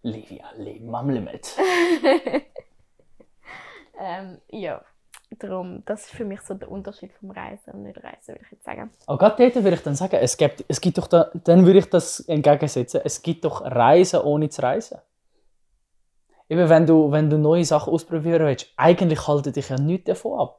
[0.02, 1.56] Livia, Leben am Limit.
[3.98, 4.84] Ähm, ja,
[5.38, 8.50] darum, das ist für mich so der Unterschied vom Reisen und nicht Reisen, würde ich
[8.52, 8.90] jetzt sagen.
[9.06, 11.78] Aber gerade dort würde ich dann sagen, es gibt, es gibt doch da, dann würde
[11.80, 14.98] ich das entgegensetzen, es gibt doch Reisen ohne zu reisen.
[16.48, 20.38] Eben, wenn du, wenn du neue Sachen ausprobieren willst, eigentlich haltet dich ja nichts davon
[20.40, 20.58] ab.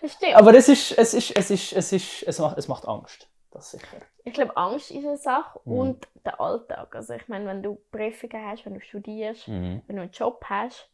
[0.00, 0.34] Das stimmt.
[0.34, 3.28] Aber es ist, es ist, es ist, es ist, es macht, es macht Angst.
[3.52, 3.98] Das sicher.
[4.24, 5.78] Ich glaube, Angst ist eine Sache Mhm.
[5.78, 6.94] und der Alltag.
[6.96, 9.82] Also ich meine, wenn du Prüfungen hast, wenn du studierst, Mhm.
[9.86, 10.88] wenn du einen Job hast,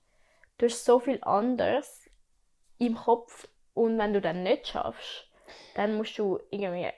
[0.59, 2.08] du hast so viel anderes
[2.79, 5.29] im Kopf und wenn du dann nicht schaffst,
[5.75, 6.89] dann musst du irgendwie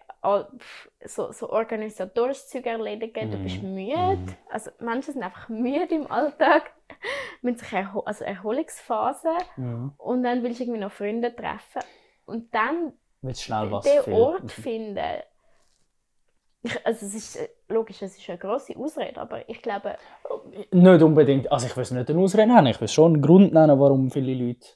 [1.05, 3.43] so, so organisatorisches Zeug erledigen, du Mhm.
[3.43, 4.19] bist müde.
[4.51, 6.73] Also Menschen sind einfach müde im Alltag,
[7.43, 9.93] müssen sich erho also Erholungsphase Mhm.
[9.97, 11.83] und dann willst du irgendwie noch Freunde treffen
[12.27, 14.49] und dann Willst schnell was den Ort Mhm.
[14.49, 15.23] finden.
[16.62, 19.97] Ich, also es ist äh, logisch, es ist eine grosse Ausrede, aber ich glaube,
[20.71, 23.55] Nicht unbedingt, also ich will es nicht eine Ausrede nennen, ich will schon einen Grund
[23.55, 24.69] nennen, warum viele Leute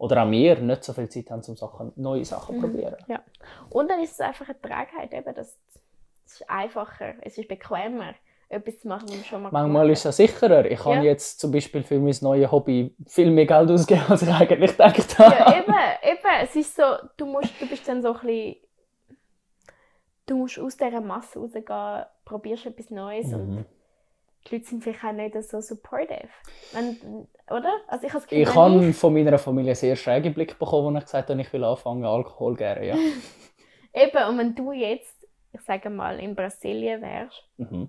[0.00, 2.60] oder auch wir nicht so viel Zeit haben, um Sachen, neue Sachen Mhm.
[2.62, 2.96] zu probieren.
[3.06, 3.20] ja.
[3.68, 5.58] Und dann ist es einfach eine Trägheit, eben, das,
[6.26, 8.14] es ist einfacher, es ist bequemer,
[8.48, 10.64] etwas zu machen, was man schon mal Manchmal ist es sicherer.
[10.64, 11.02] Ich habe Ja.
[11.02, 15.18] jetzt zum Beispiel für mein neues Hobby viel mehr Geld ausgegeben, als ich eigentlich gedacht
[15.18, 15.34] habe.
[15.36, 16.82] Ja, eben, eben, es ist so,
[17.16, 18.56] du, musst, du bist dann so ein bisschen,
[20.26, 23.64] du musst aus dieser Masse rausgehen, probierst etwas Neues und Mhm.
[24.46, 26.28] Die Leute sind vielleicht auch nicht so supportive.
[26.72, 27.72] Wenn, oder?
[27.88, 31.30] Also ich habe Ich habe von meiner Familie sehr schräge Blick bekommen, als ich gesagt
[31.30, 32.86] habe, ich will anfangen, Alkohol gerne.
[32.86, 32.96] Ja.
[33.92, 37.88] Eben, und wenn du jetzt, ich sage mal, in Brasilien wärst, Mhm.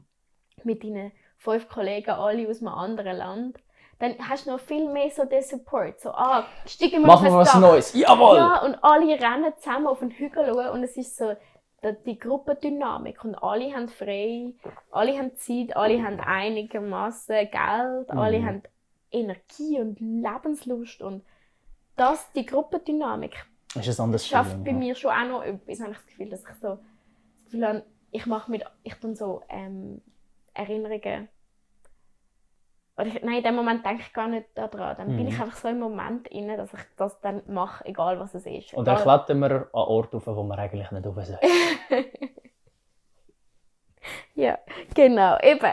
[0.63, 3.57] mit deinen fünf Kollegen, alle aus einem anderen Land,
[3.99, 5.99] dann hast du noch viel mehr so den Support.
[6.01, 7.59] So, ah, steigen wir Machen wir was Dach.
[7.59, 7.93] Neues.
[7.93, 8.37] Jawohl!
[8.37, 11.35] Ja, und alle rennen zusammen auf den Hügel und es ist so
[12.05, 14.53] die, Gruppendynamik und alle haben frei,
[14.91, 18.45] alle haben Zeit, alle haben einigermaßen Geld, alle Mhm.
[18.45, 18.63] haben
[19.11, 21.25] Energie und Lebenslust und
[21.97, 23.35] das, die Gruppendynamik
[23.75, 24.77] Ist ein anderes schafft Feeling, bei ja.
[24.77, 27.85] mir schon auch noch etwas, habe ich das Gefühl, dass ich so das Gefühl habe,
[28.11, 30.01] ich mache mit, ich tue so ähm,
[30.53, 31.29] Erinnerungen
[32.97, 34.95] oder ich, nein, in dem Moment denke ich gar nicht daran.
[34.97, 35.27] Dann bin Mhm.
[35.27, 38.73] ich einfach so im Moment inne, dass ich das dann mache, egal was es ist.
[38.73, 41.39] Und dann klettern wir an Orte rauf, wo wir eigentlich nicht rauf sollen.
[44.33, 44.57] Ja,
[44.95, 45.71] genau, eben.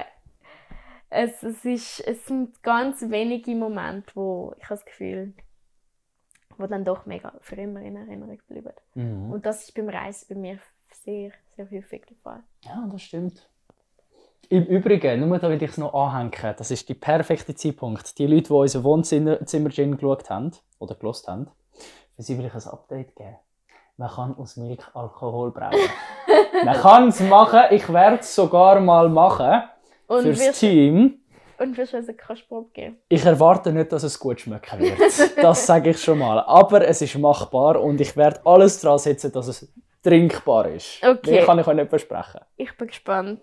[1.11, 5.33] Es, es, ist, es sind ganz wenige Momente, wo ich habe das Gefühl,
[6.59, 8.73] wo dann doch mega für immer in Erinnerung bleiben.
[8.95, 9.33] Mhm.
[9.33, 10.59] Und das ist beim Reisen bei mir
[10.93, 12.43] sehr, sehr häufig der Fall.
[12.65, 13.49] Ja, das stimmt.
[14.51, 18.19] Im Übrigen, nur damit ich es noch anhänge, das ist der perfekte Zeitpunkt.
[18.19, 21.49] Die Leute, die unser Wohnzimmer Zimmer Gin geschaut haben oder gelost haben,
[22.17, 23.37] für sie will ich ein Update geben.
[23.99, 25.75] Man kann aus Milch Alkohol brauen.
[26.65, 29.63] Man kann es machen, ich werde es sogar mal machen
[30.07, 31.21] Und fürs Team.
[31.59, 32.97] und wirst du also keine Probe geben?
[33.09, 35.43] Ich erwarte nicht, dass es gut schmecken wird.
[35.43, 36.41] Das sage ich schon mal.
[36.41, 39.71] Aber es ist machbar und ich werde alles daran setzen, dass es
[40.03, 41.03] trinkbar ist.
[41.03, 41.33] Okay.
[41.33, 42.41] Mehr kann ich euch nicht versprechen.
[42.57, 43.41] Ich bin gespannt.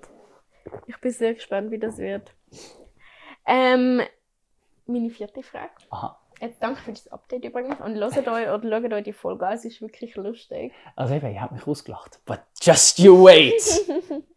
[0.87, 2.33] Ich bin sehr gespannt, wie das wird.
[3.45, 4.01] Ähm,
[4.85, 5.71] meine vierte Frage.
[5.89, 6.19] Aha.
[6.39, 7.79] Äh, danke für das Update übrigens.
[7.79, 10.73] Und hört euch oder schaut euch die Folge an, es ist wirklich lustig.
[10.95, 12.19] Also eben, ihr habt mich ausgelacht.
[12.25, 13.61] But just you wait!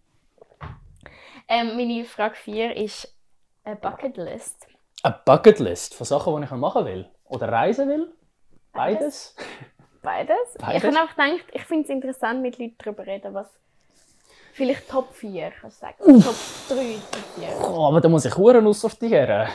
[1.49, 3.17] Ähm, meine Frage 4 ist
[3.64, 4.69] eine Bucketlist.
[5.03, 7.09] Eine Bucketlist von Sachen, die ich machen will.
[7.25, 8.12] Oder reisen will.
[8.73, 9.35] Beides.
[10.03, 10.37] Beides?
[10.59, 10.77] Beides?
[10.77, 13.59] Ich habe auch gedacht, ich finde es interessant, mit Leuten darüber zu reden, was.
[14.59, 16.21] Vielleicht Top 4, kannst du sagen.
[16.21, 16.35] Top
[16.68, 17.71] 3, Top 4.
[17.71, 19.49] Oh, aber da muss ich Huren aussortieren.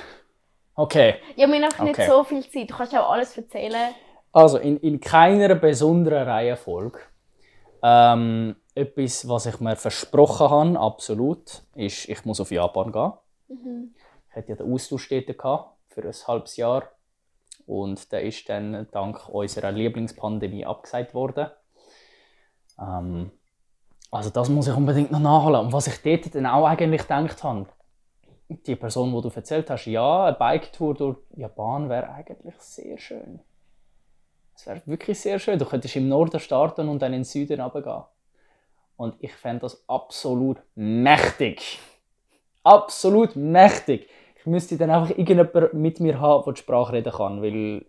[0.75, 1.15] Okay.
[1.35, 2.07] Ja, wir haben einfach nicht Okay.
[2.09, 2.69] so viel Zeit.
[2.71, 3.93] Du kannst auch alles erzählen.
[4.31, 6.99] Also, in, in keiner besonderen Reihenfolge.
[7.83, 13.93] Ähm, etwas, was ich mir versprochen habe, absolut, ist, ich muss auf Japan gehen.
[14.29, 16.83] Ich hatte ja den Austausch dort gehabt, für ein halbes Jahr.
[17.67, 21.47] Und der ist dann dank unserer Lieblingspandemie abgesagt worden.
[22.79, 23.31] Ähm,
[24.13, 25.61] also das muss ich unbedingt noch nachholen.
[25.65, 27.65] Und was ich dort dann auch eigentlich gedacht habe,
[28.47, 33.39] die Person, die du erzählt hast, ja, eine Bike-Tour durch Japan wäre eigentlich sehr schön.
[34.55, 35.57] Es wäre wirklich sehr schön.
[35.57, 38.03] Du könntest im Norden starten und dann in den Süden runtergehen.
[38.97, 41.79] Und ich fände das absolut mächtig.
[42.63, 44.07] Absolut mächtig.
[44.35, 47.41] Ich müsste dann einfach irgendjemand mit mir haben, der die Sprache reden kann.
[47.41, 47.85] Weil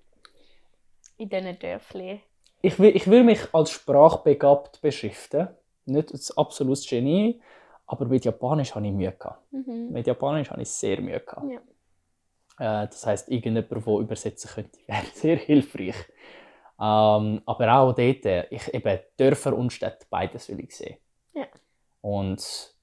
[1.19, 2.23] In diesen Dörfli.
[2.63, 5.49] ich will, ich will mich als sprachbegabt beschriften.
[5.87, 7.41] Nicht als absolutes Genie,
[7.87, 9.53] aber mit Japanisch habe ich Mühe gehabt.
[9.53, 9.91] Mhm.
[9.91, 11.47] Mit Japanisch habe ich sehr Mühe gehabt.
[11.51, 11.61] Ja.
[12.59, 15.97] Äh, das heisst, irgendjemand, der übersetzen könnte, wäre sehr hilfreich.
[16.81, 20.97] Ähm, aber auch dort, ich, eben Dörfer und Städte, beides will ich sehen.
[21.35, 21.47] Ja.
[22.01, 22.75] Und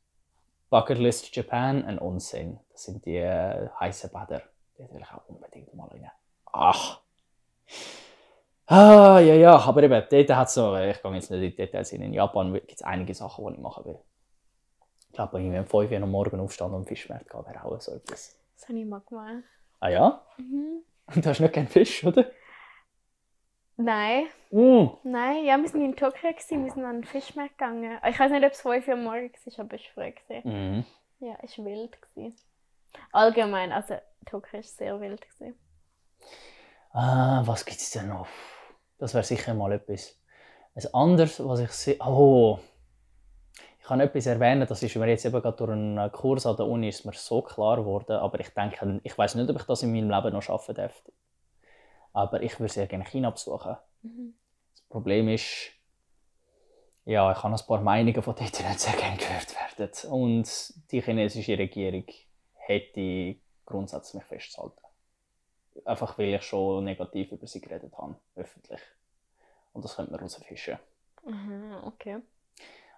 [0.70, 4.42] Bucketlist Japan und Onsen, das sind die äh, heißen Bäder.
[4.78, 6.10] Dort will ich auch unbedingt mal rein.
[6.54, 7.02] Ach!
[8.72, 11.90] Ah, ja, ja, aber eben, dort hat so, ich gehe jetzt nicht in die Details
[11.90, 14.00] hin, in Japan gibt es einige Sachen, die ich machen will.
[15.08, 17.66] Ich glaube, wenn ich um 5 Uhr am Morgen aufstehen und am Fischmarkt gehen, wäre
[17.66, 18.40] auch so etwas.
[18.56, 19.44] Das habe ich mal gemacht.
[19.80, 20.22] Ah ja?
[20.38, 20.84] Mhm.
[21.22, 22.26] Du hast nicht gerne Fisch, oder?
[23.76, 24.88] Nein, Mm.
[25.04, 27.98] nein, ja, wir waren in Tokio, gewesen, wir sind an den Fischmarkt gegangen.
[28.08, 30.12] Ich weiß nicht, ob es 5 Uhr am Morgen war, aber es war früh.
[30.12, 30.76] gewesen.
[30.78, 30.86] Mhm.
[31.20, 31.98] Ja, es war wild.
[32.02, 32.38] Gewesen.
[33.12, 35.22] Allgemein, also Tokio war sehr wild.
[35.22, 35.56] Gewesen.
[36.94, 38.28] Ah, was gibt es denn noch?
[39.02, 40.16] Das wäre sicher mal etwas.
[40.76, 41.98] Ein anderes, was ich sehe.
[42.06, 42.60] Oh!
[43.80, 46.68] Ich kann etwas erwähnen, das ist mir jetzt eben gerade durch einen Kurs an der
[46.68, 49.82] Uni ist mir so klar geworden, aber ich denke, ich weiß nicht, ob ich das
[49.82, 51.02] in meinem Leben noch schaffen darf.
[52.14, 53.76] Aber ich würde sehr gerne China besuchen.
[54.04, 54.36] Mhm.
[54.72, 55.72] Das Problem ist,
[57.06, 60.12] ja, ich habe ein paar Meinungen von dort nicht sehr gerne gehört werden.
[60.12, 62.06] Und die chinesische Regierung
[62.54, 64.81] hätte grundsätzlich festzuhalten.
[65.86, 68.82] Einfach weil ich schon negativ über sie geredet habe, öffentlich.
[69.74, 70.78] Und das könnte man rausfischen.
[71.26, 72.18] Mhm, okay.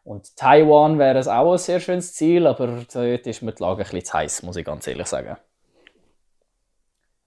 [0.03, 3.83] Und Taiwan wäre es auch ein sehr schönes Ziel, aber dort ist mir die Lage
[3.83, 5.37] ein bisschen zu heiß, muss ich ganz ehrlich sagen.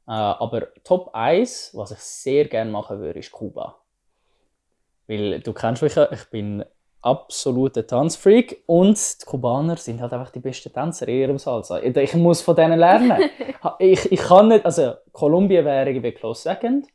[0.07, 3.81] Äh, aber Top 1, was ich sehr gerne machen würde, ist Kuba.
[5.07, 6.65] Weil du kennst mich ja, ich bin
[7.03, 11.81] absoluter Tanzfreak und die Kubaner sind halt einfach die besten Tänzer in ihrem Salsa.
[11.81, 13.31] Ich muss von denen lernen.
[13.79, 16.89] ich, ich kann nicht, also Kolumbien wäre irgendwie close second,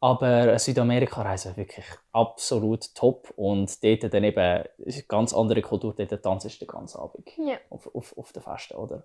[0.00, 5.94] aber Südamerika reisen wirklich absolut top und dort dann eben ist eine ganz andere Kultur,
[5.94, 7.56] dort tanzt du den ganzen Abend Ja.
[7.70, 9.04] auf, auf, auf den Festen, oder?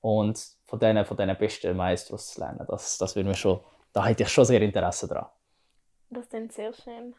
[0.00, 3.60] Und von denen, von denen besten Maestros zu lernen, das, das würde mir schon,
[3.92, 5.26] da hätte ich schon sehr Interesse dran.
[6.10, 7.14] Das klingt sehr schön.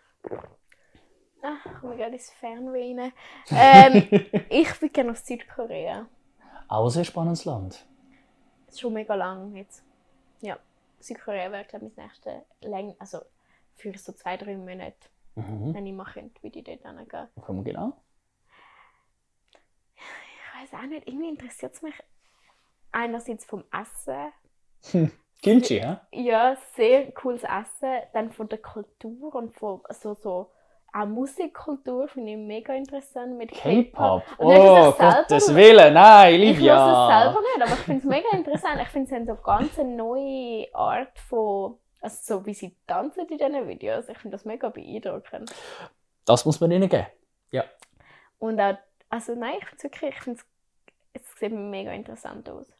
[1.41, 3.13] Ah, komm ich gerade ins Fernweh rein.
[3.51, 4.07] Ähm,
[4.49, 6.07] ich würde gerne auf Südkorea.
[6.67, 7.85] Auch ein sehr spannendes Land.
[8.75, 9.83] Schon mega lang jetzt.
[10.41, 10.57] Ja,
[10.99, 13.19] Südkorea wäre, glaube ich, das nächste Läng also
[13.75, 14.95] für so zwei, drei Monate,
[15.35, 15.73] Mhm.
[15.75, 17.27] wenn ich mal könnte, würde ich dort hingehen.
[17.35, 17.93] Wir genau?
[19.95, 21.93] Ich weiß auch nicht, irgendwie interessiert es mich
[22.91, 24.31] einerseits vom Essen.
[25.43, 25.97] Kimchi, hä?
[26.11, 28.01] Ja, sehr cooles Essen.
[28.13, 30.51] Dann von der Kultur und von so, so
[30.93, 34.23] auch Musikkultur finde ich mega interessant mit K-Pop.
[34.39, 37.09] Oh, Gottes Willen, nein, Ich höre Livia.
[37.09, 38.81] es selber nicht, aber ich finde es mega interessant.
[38.81, 43.27] Ich finde, sie haben so ganz eine neue Art von, also so wie sie tanzen
[43.27, 44.09] in diesen Videos.
[44.09, 45.53] Ich finde das mega beeindruckend.
[46.25, 47.07] Das muss man ihnen geben.
[48.39, 48.77] Und auch,
[49.09, 50.39] also nein, ich finde es wirklich, ich finde
[51.13, 52.71] es, es sieht mega interessant aus.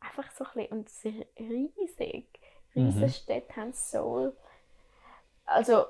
[0.00, 2.26] Einfach so ein bisschen, und es ist riesig.
[2.74, 3.08] Riesige Mhm.
[3.10, 4.36] Städte haben Seoul.
[5.44, 5.84] Also,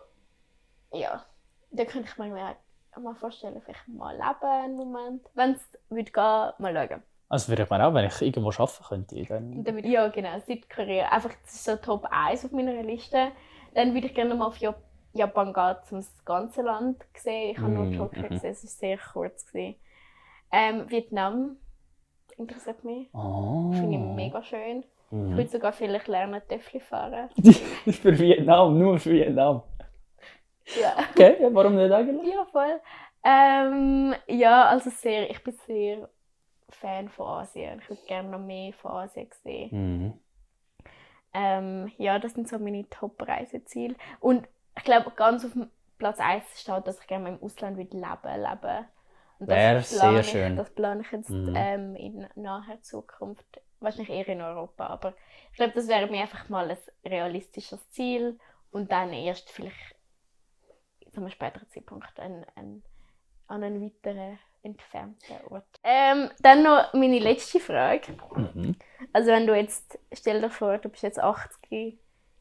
[0.93, 1.25] ja,
[1.71, 2.57] da könnte ich mir mal-
[3.01, 5.27] mal vorstellen, vielleicht mal leben einen Moment.
[5.35, 7.03] Wenn es würde gehen, mal schauen.
[7.29, 9.65] Also würde ich mir auch, wenn ich irgendwo arbeiten könnte, dann...
[9.65, 11.09] Dann würde- Ja, genau, Südkorea.
[11.09, 13.33] Einfach, das ist so Top 1 auf meiner Liste.
[13.75, 14.77] Dann würde ich gerne mal auf Jap
[15.15, 17.51] Japan gehen, um das ganze Land zu sehen.
[17.51, 18.29] Ich habe nur Mm, Tokio mhm.
[18.31, 19.47] gesehen, es war sehr kurz.
[19.47, 19.77] Gewesen.
[20.51, 21.57] Ähm, Vietnam
[22.39, 23.09] interessiert mich.
[23.15, 23.71] Oh.
[23.73, 24.81] Finde ich mega schön.
[25.11, 25.37] Ich Mhm.
[25.37, 27.29] würde sogar vielleicht lernen, Töffel fahren.
[27.87, 29.63] für Vietnam, nur für Vietnam.
[30.75, 32.33] Ja, Okay, ja, warum nicht eigentlich?
[32.33, 32.81] ja voll.
[33.25, 36.09] Ähm, ja, also sehr, ich bin sehr
[36.70, 37.81] Fan von Asien.
[37.81, 39.70] Ich würde gerne noch mehr von Asien sehen.
[39.72, 40.12] Mhm.
[41.35, 43.94] Ähm, ja, das sind so meine Top-Reiseziele.
[44.20, 45.53] Und ich glaube, ganz auf
[45.98, 48.01] Platz 1 steht, dass ich gerne mal im Ausland würde leben
[49.46, 50.57] das Wäre sehr ich, schön.
[50.57, 51.55] Das plane ich jetzt Mhm.
[51.57, 53.61] ähm, in naher Zukunft.
[53.81, 54.87] Wahrscheinlich eher in Europa.
[54.87, 55.14] Aber
[55.51, 56.79] ich glaube, das wäre mir einfach mal ein
[57.11, 58.38] realistisches Ziel.
[58.70, 59.96] Und dann erst vielleicht
[61.12, 62.83] zu einem späteren Zeitpunkt ein, ein,
[63.46, 65.64] an einen weiteren entfernten Ort.
[65.83, 68.12] Ähm, dann noch meine letzte Frage.
[68.37, 68.77] Mhm.
[69.12, 71.98] Also wenn du jetzt, stell dir vor, du bist jetzt 80,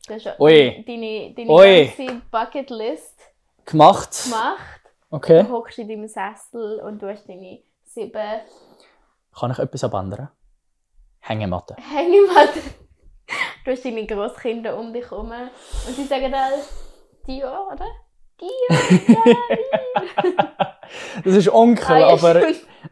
[0.08, 0.84] du hast Ui.
[0.88, 1.86] deine, deine Ui.
[1.98, 3.20] ganze Bucketlist
[3.66, 4.24] Gemacht.
[4.24, 5.44] gemacht, Okay.
[5.44, 8.40] du hockst in deinem Sessel und du hast deine sieben
[9.38, 10.30] Kann ich etwas abändern?
[11.20, 11.76] Hängematte.
[11.78, 12.62] Hängematten.
[13.66, 16.64] Du hast deine Grosskinder um dich herum und sie sagen alle,
[17.28, 17.86] Dio, oder?
[21.24, 22.42] Das ist Onkel, Ah, aber...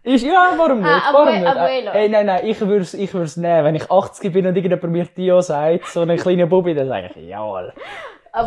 [0.03, 0.89] Ist, ja, warum nicht?
[0.89, 1.47] Ah, warum nicht?
[1.47, 1.91] Abuelo.
[1.91, 3.65] Ey, nein, nein, ich würde es ich würd's nehmen.
[3.65, 7.09] Wenn ich 80 bin und irgendjemand mir Tio sagt, so ein kleiner Bubi, dann sage
[7.15, 7.73] ich, jawohl,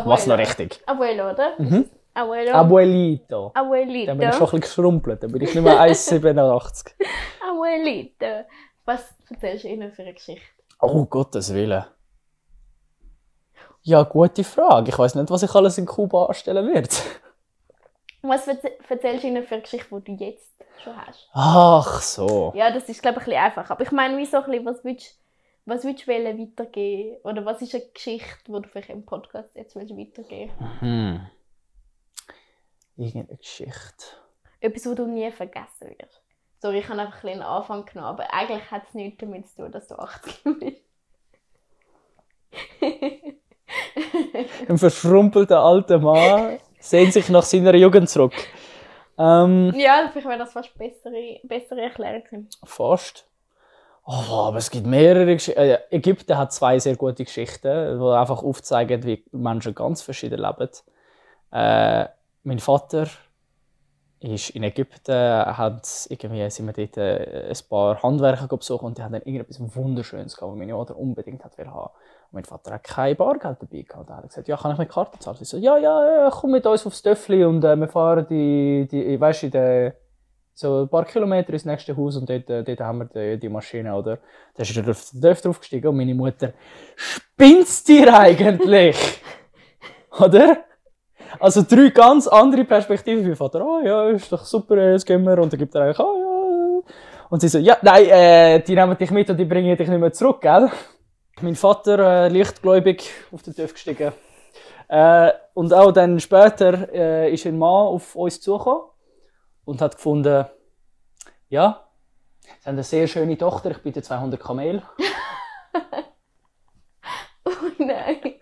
[0.05, 0.81] mach's noch richtig.
[0.85, 1.53] Abuelo, oder?
[1.59, 1.85] Mhm.
[2.15, 2.51] Abuelo.
[2.53, 3.51] Abuelito.
[3.53, 4.07] Abuelito.
[4.07, 6.93] Dann bin ich schon ein bisschen geschrumpelt, dann bin ich nicht mehr 1,87.
[7.51, 8.45] Abuelito.
[8.85, 10.41] Was erzählst du ihnen für eine Geschichte?
[10.81, 11.83] Oh, Gottes Willen.
[13.85, 14.91] Ja, gute Frage.
[14.91, 16.89] Ich weiß nicht, was ich alles in Kuba anstellen werde.
[18.21, 21.27] Was erzählst du ihnen für eine Geschichte, die du jetzt schon hast?
[21.33, 22.53] Ach so.
[22.55, 23.69] Ja, das ist, glaube ich, ein bisschen einfach.
[23.69, 25.19] Aber ich meine, wie so ein bisschen, was willst,
[25.65, 27.17] was willst du weitergeben?
[27.25, 31.27] Oder was ist eine Geschichte, die du vielleicht im Podcast jetzt willst weitergeben Hm.
[32.95, 34.05] Irgendeine Geschichte.
[34.61, 36.21] Etwas, das du nie vergessen wirst.
[36.59, 39.63] Sorry, ich habe einfach ein einen Anfang genommen, aber eigentlich hat es nichts damit zu
[39.63, 40.82] tun, dass du 80 bist.
[44.67, 48.33] Ein verschrumpelter alter Mann sehnt sich nach seiner Jugend zurück.
[49.17, 53.25] Ähm, ja, vielleicht wäre das fast bessere, bessere Erklärung fast.
[54.05, 55.61] Oh, aber es gibt mehrere Geschichten.
[55.61, 60.69] Äh, Ägypten hat zwei sehr gute Geschichten, die einfach aufzeigen, wie Menschen ganz verschieden leben.
[61.51, 62.07] Äh,
[62.43, 63.07] mein Vater
[64.19, 69.03] ist in Ägypten, hat irgendwie sind wir dort äh, ein paar Handwerker besucht und die
[69.03, 71.91] haben dann irgendetwas Wunderschönes gehabt, was meine Mutter unbedingt hat haben.
[72.33, 74.09] Und mein Vater hat kein Bargeld dabei gehabt.
[74.09, 75.37] Er hat gesagt, ja, kann ich mit Karte zahlen?
[75.37, 78.87] Sie so, ja, ja, ja, komm mit uns aufs Töffli und äh, wir fahren die,
[78.89, 79.93] die weißt, in den
[80.55, 83.49] so ein paar Kilometer ins nächste Haus und dort, äh, dort haben wir die, die
[83.49, 84.17] Maschine, oder?
[84.55, 86.53] Da ist er auf den Dörf draufgestiegen und meine Mutter,
[86.95, 88.97] spinnst dir eigentlich?
[90.19, 90.57] oder?
[91.39, 93.27] Also drei ganz andere Perspektiven.
[93.27, 95.37] Mein Vater, oh ja, ist doch super, äh, jetzt gehen wir.
[95.37, 96.93] Und dann gibt er eigentlich, oh ja.
[97.29, 99.99] Und sie so, ja, nein, äh, die nehmen dich mit und die bringen dich nicht
[99.99, 100.71] mehr zurück, gell?
[101.43, 104.13] Mein Vater, äh, lichtgläubig, auf den Dörf gestiegen.
[104.87, 108.83] Äh, und auch dann später äh, ist ein Mann auf uns zugekommen
[109.65, 110.45] und hat gefunden,
[111.49, 111.83] ja,
[112.39, 114.81] sie haben eine sehr schöne Tochter, ich biete 200 Kamel.
[117.45, 118.35] Oh nein.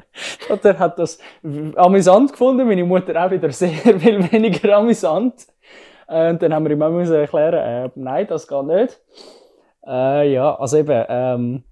[0.48, 1.18] Und er hat das
[1.76, 3.70] amüsant gefunden, meine Mutter auch wieder sehr
[4.00, 5.48] viel weniger amüsant.
[6.08, 9.02] Äh, Und dann haben wir ihm auch erklären, äh, nein, das geht nicht.
[9.88, 11.64] Äh, ja, also eben, ähm,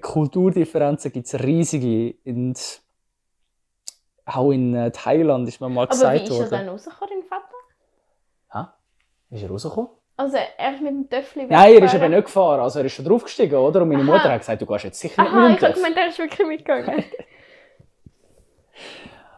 [0.00, 2.14] Kulturdifferenzen gibt es riesige.
[2.24, 2.82] Und
[4.26, 6.50] auch in äh, Thailand ist mir mal Aber wie gesagt ist er worden.
[6.50, 8.74] dann rausgekommen, dein Vater?
[9.30, 9.90] Ist er rausgekommen?
[10.16, 12.60] Also, er ist mit dem Töffel Nein, er ist eben nicht gefahren.
[12.60, 13.82] Also er ist schon draufgestiegen, oder?
[13.82, 14.12] Und meine Aha.
[14.12, 15.82] Mutter hat gesagt, du gehst jetzt sicher nicht Aha, mit ich dem habe Töff.
[15.82, 17.04] gemeint, er ist wirklich mitgegangen.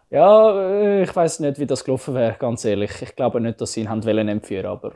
[0.09, 3.03] Ja, äh, ich weiß nicht, wie das gelaufen wäre, ganz ehrlich.
[3.03, 4.93] Ich glaube nicht, dass sie ihn haben wollen entführen, aber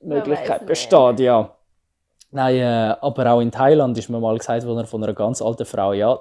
[0.00, 1.54] Möglichkeit weiss besteht, ja.
[2.34, 5.64] Nein, äh, aber auch in Thailand ist mir mal gesagt worden von einer ganz alten
[5.64, 6.18] Frau, ja,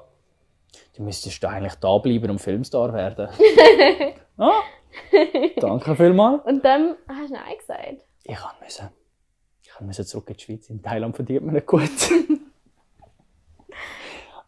[0.95, 3.29] du müsstest da eigentlich da bleiben und Filmstar werden.
[4.37, 4.61] ah,
[5.59, 6.45] danke vielmals.
[6.45, 8.05] Und dann hast du Nein gesagt.
[8.25, 8.89] Ich kann müssen.
[9.63, 10.69] Ich kann müssen zurück in die Schweiz.
[10.69, 11.89] In Thailand verdient man nicht gut.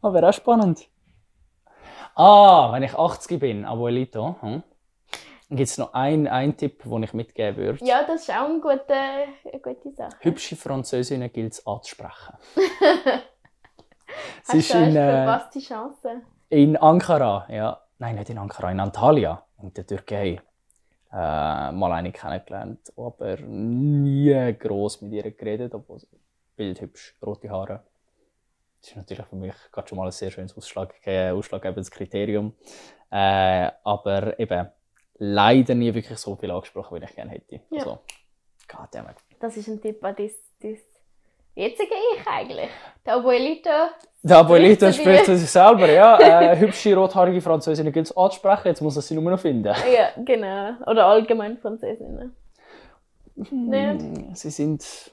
[0.03, 0.87] Aber wäre auch spannend.
[2.13, 4.61] Ah, wenn ich 80 bin, Abuelito, hm,
[5.49, 7.85] gibt es noch einen, einen Tipp, den ich mitgeben würde.
[7.85, 10.15] Ja, das ist auch eine gute, eine gute Sache.
[10.19, 12.35] Hübsche Französinnen gilt es anzusprechen.
[14.47, 16.21] Hast ist in, äh, verpasste Chance?
[16.49, 17.81] in Ankara, ja.
[17.97, 20.41] Nein, nicht in Ankara, in Antalya, in der Türkei.
[21.11, 26.07] Äh, mal eine kennengelernt, aber nie gross mit ihr geredet, obwohl sie
[26.55, 27.83] bildhübsch, rote Haare.
[28.81, 32.53] Das ist natürlich für mich gerade schon mal ein sehr schönes Ausschlag, äh, ausschlaggebendes Kriterium.
[33.09, 34.67] Äh, aber eben
[35.17, 37.61] leider nie wirklich so viel angesprochen, wie ich gerne hätte.
[37.69, 37.79] Ja.
[37.79, 37.99] Also,
[38.67, 39.15] goddammit.
[39.39, 40.77] Das ist ein Tipp an dein, dein
[41.55, 42.69] jetzige Ich eigentlich.
[43.05, 43.69] Der Abuelito.
[44.23, 46.17] Der Abuelito Spricht zu sich selber, ja.
[46.19, 49.65] Äh, hübsche, rothaarige Französin gilt es anzusprechen, jetzt muss er sie nur noch finden.
[49.65, 50.73] Ja, genau.
[50.87, 52.35] Oder allgemein Französinnen.
[53.35, 55.11] Mm, Sie sind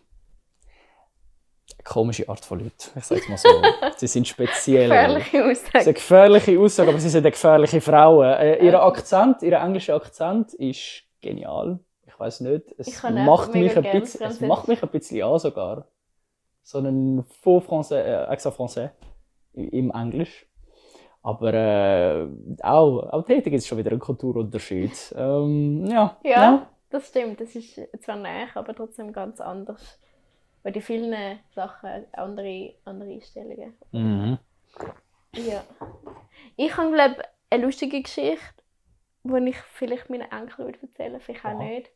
[1.84, 3.48] komische Art von Leuten, ich sage es mal so.
[3.96, 4.88] sie sind speziell.
[4.88, 5.84] Gefährliche Aussage.
[5.84, 8.32] sind gefährliche Aussagen, aber sie sind eine gefährliche Frauen.
[8.34, 11.78] Äh, ihr Akzent, ihr englischer Akzent ist genial.
[12.06, 15.38] Ich weiß nicht, Ich es macht, mich ein bisschen, es macht mich ein bisschen an
[15.38, 15.86] sogar.
[16.62, 18.90] So einen faux français, äh, accent français
[19.52, 20.46] im Englisch.
[21.22, 22.26] Aber äh,
[22.62, 25.14] auch, auch dort gibt es schon wieder einen Kulturunterschied.
[25.16, 27.40] Ähm, ja, Ja, das stimmt.
[27.40, 30.00] Das ist zwar näher, aber trotzdem ganz anders.
[30.62, 33.74] Weil die vielen Sachen andere, andere Einstellungen.
[33.90, 34.38] Mhm.
[35.34, 35.64] Ja.
[36.56, 38.62] Ich habe, glaube eine lustige Geschichte,
[39.24, 41.62] die ich vielleicht meinen Enkeln würde erzählen vielleicht auch Aha.
[41.62, 41.90] nicht.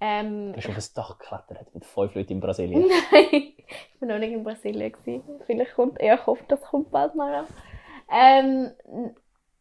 [0.00, 2.86] Ähm, Du bist auf das Dach geklettert mit fünf Leuten in Brasilien.
[3.12, 4.92] Nein, ich war noch nicht in Brasilien.
[4.92, 5.40] Gewesen.
[5.46, 7.46] Vielleicht kommt, ja, ich hoffe, das kommt bald mal an.
[8.10, 9.14] Ähm,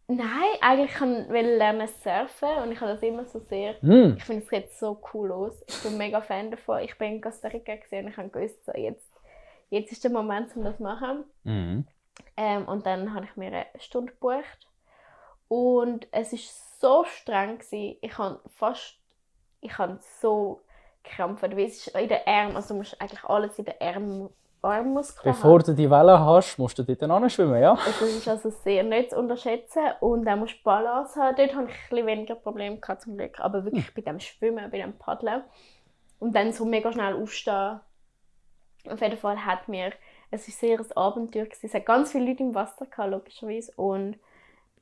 [0.08, 3.80] nein, eigentlich kann ich lernen surfen und ich habe das immer so sehr.
[3.82, 4.16] Hm.
[4.18, 5.64] Ich finde es sieht so cool aus.
[5.68, 6.80] Ich bin mega Fan davon.
[6.80, 9.12] Ich bin in Costa Rica und ich habe gewusst, so jetzt,
[9.70, 11.26] jetzt ist der Moment, um das zu machen.
[11.44, 11.86] Mhm.
[12.36, 14.68] Ähm, und dann habe ich mir eine Stunde gebucht.
[15.48, 17.58] Und es ist so streng.
[17.60, 17.98] Gewesen.
[18.02, 19.00] Ich habe fast.
[19.62, 20.62] Ich habe so
[21.04, 21.44] gekrampft.
[21.44, 22.56] Weil es ist in den Armen.
[22.56, 24.30] Also du musst eigentlich alles in den Arm,
[24.62, 27.72] Armmuskeln Bevor du die Welle hast, musst du dort dann schwimmen, ja?
[27.72, 29.84] Also das ist also sehr nicht zu unterschätzen.
[30.00, 31.36] Und dann musst du Balance haben.
[31.36, 33.40] Dort hatte ich ein weniger Probleme gehabt, zum Glück.
[33.40, 35.44] Aber wirklich bei dem Schwimmen, bei dem Paddeln.
[36.20, 37.80] Und dann so mega schnell aufstehen.
[38.90, 39.92] Auf jeden Fall hat mir,
[40.32, 41.46] es war sehr ein Abenteuer.
[41.46, 41.66] Gewesen.
[41.66, 43.72] Es hat ganz viele Leute im Wasser, gehabt, logischerweise.
[43.76, 44.18] Und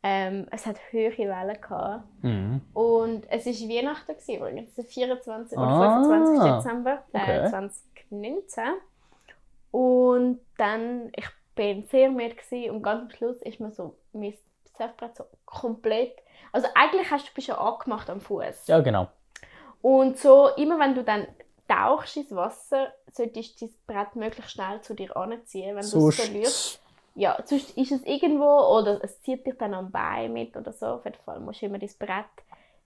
[0.03, 1.61] ähm, es hat hohe Wellen.
[1.61, 2.03] Gehabt.
[2.21, 2.61] Mhm.
[2.73, 5.57] Und es war Weihnachten, gewesen, übrigens, der 24.
[5.57, 6.43] oder Ah, 25.
[6.43, 7.49] Dezember okay.
[7.49, 8.63] 2019.
[9.76, 14.34] Und dann, ich bin sehr müde gewesen, und ganz am Schluss ist mir so mein
[14.78, 16.15] Surfbrett so komplett,
[16.53, 18.67] also eigentlich hast du bist ja angemacht am Fuß.
[18.67, 19.09] Ja, genau.
[19.82, 21.28] Und so, immer wenn du dann
[21.67, 26.15] tauchst ins Wasser, solltest du dein Brett möglichst schnell zu dir anziehen, wenn du es
[26.15, 26.71] verlierst.
[26.71, 26.82] Sonst.
[27.15, 30.86] Ja, sonst ist es irgendwo oder es zieht dich dann am Bein mit oder so.
[30.86, 32.26] Auf jeden Fall musst du immer dein Brett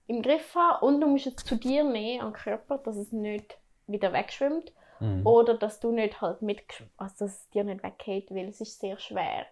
[0.08, 3.56] im Griff haben und du musst es zu dir nehmen, am Körper, dass es nicht
[3.86, 5.26] wieder wegschwimmt Mhm.
[5.26, 6.62] oder dass du nicht halt mit,
[6.96, 9.46] also dass es dir nicht weggeht, weil es ist sehr schwer.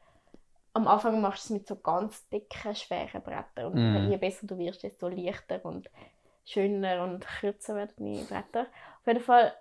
[0.75, 4.11] Am Anfang machst du es mit so ganz dicken, schweren Brettern und Mhm.
[4.11, 5.91] je besser du wirst, desto leichter und
[6.45, 8.63] schöner und kürzer werden die Bretter.
[9.01, 9.53] Auf jeden Fall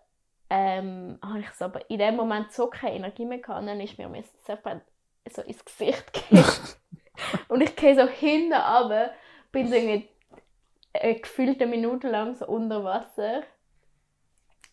[0.50, 3.82] ähm, habe ich es aber in dem Moment so keine Energie mehr gehabt und dann
[3.82, 4.82] ist mir mein Surfbrett
[5.30, 6.46] so ins Gesicht gefallen.
[7.50, 9.12] und ich gehe so hinten runter,
[9.52, 10.08] bin so irgendwie
[10.94, 13.44] eine gefühlte Minute lang so unter Wasser.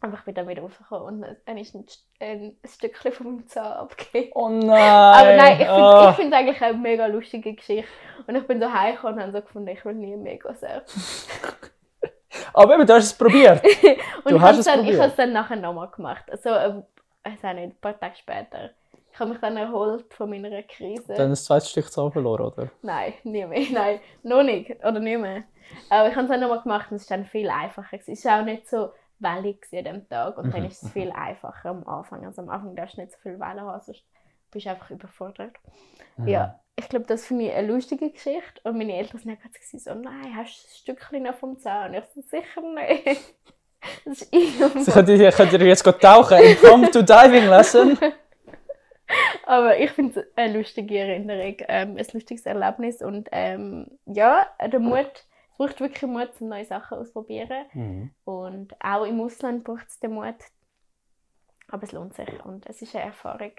[0.01, 1.87] Aber ich bin dann wieder rausgekommen und dann ist ein,
[2.21, 4.33] ein Stückchen von meinem Zahn abgegeben.
[4.35, 4.81] Oh nein!
[4.81, 7.89] Aber nein, ich finde es eigentlich eine mega lustige Geschichte.
[8.27, 11.03] Und ich bin so heimgekommen und habe so gefunden, ich will nie mega surfen.
[12.53, 13.63] Aber eben, du hast es probiert.
[14.25, 15.01] Und Du ich hast habe es dann, ich probiert.
[15.01, 16.25] habe es dann nachher nochmal gemacht.
[16.31, 16.83] Also, äh,
[17.27, 18.71] ich weiß nicht, ein paar Tage später.
[19.13, 21.15] Ich habe mich dann erholt von meiner Krise.
[21.15, 22.69] Dann das zweite Stück Zahn verloren, oder?
[22.83, 23.67] Nein, nie mehr.
[23.73, 24.71] Nein, noch nicht.
[24.85, 25.45] Oder nicht mehr.
[25.89, 27.97] Aber ich habe es dann nochmal gemacht und es war dann viel einfacher.
[28.05, 30.39] Es war auch nicht so wellig an dem Tag.
[30.39, 32.25] Und dann Mhm, ist es viel einfacher am Anfang.
[32.27, 34.05] Also am Anfang darfst du nicht so viel Wellen haben, sonst
[34.51, 35.57] bist du einfach überfordert.
[36.17, 36.29] Mhm.
[36.29, 38.61] Ja, ich glaube, das finde ich eine lustige Geschichte.
[38.65, 41.95] Und meine Eltern sind gerade so, nein, hast du ein Stückchen noch vom Zahn?
[41.95, 43.21] Ich so, sicher nicht.
[44.07, 44.93] Das ist Sie irgendwo.
[44.93, 46.39] könnt ihr, könnt ihr jetzt tauchen.
[46.39, 47.99] Impromptu Diving Lesson.
[49.47, 54.81] Aber ich finde es eine lustige Erinnerung, ähm, ein lustiges Erlebnis und ähm, ja, der
[54.81, 58.11] Mut, es braucht wirklich Mut, um neue Sachen auszuprobieren Mhm.
[58.25, 60.35] und auch im Ausland braucht es den Mut,
[61.71, 63.53] aber es lohnt sich und es ist eine Erfahrung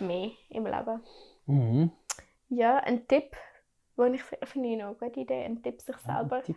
[0.00, 1.00] mehr im Leben.
[1.46, 1.90] Mhm.
[2.50, 3.34] Ja, ein Tipp,
[3.96, 6.56] den ich finde ich noch eine gute Idee, ein Tipp sich selber Tipp.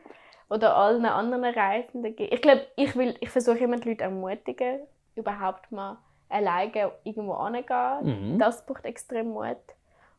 [0.50, 2.34] oder allen anderen Reisenden geben.
[2.34, 4.82] Ich glaube, ich, will, ich versuche immer die Leute ermutigen,
[5.16, 5.98] überhaupt mal
[6.30, 8.34] alleine irgendwo anzugehen.
[8.34, 8.40] Mhm.
[8.40, 9.58] Das braucht extrem Mut.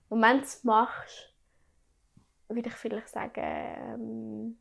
[0.09, 1.28] Und wenn du es machst,
[2.49, 4.59] würde ich vielleicht sagen, ähm,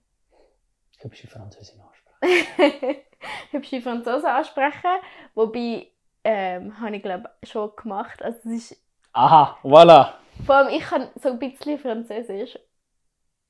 [0.99, 2.97] Hübsche Französin ansprechen.
[3.51, 4.99] hübsche Franzosen ansprechen.
[5.35, 5.87] Wobei,
[6.23, 8.21] ähm, habe ich glaube schon gemacht.
[8.21, 8.83] Also es ist,
[9.13, 10.13] Aha, voilà.
[10.45, 12.57] vor allem ich kann so ein bisschen Französisch.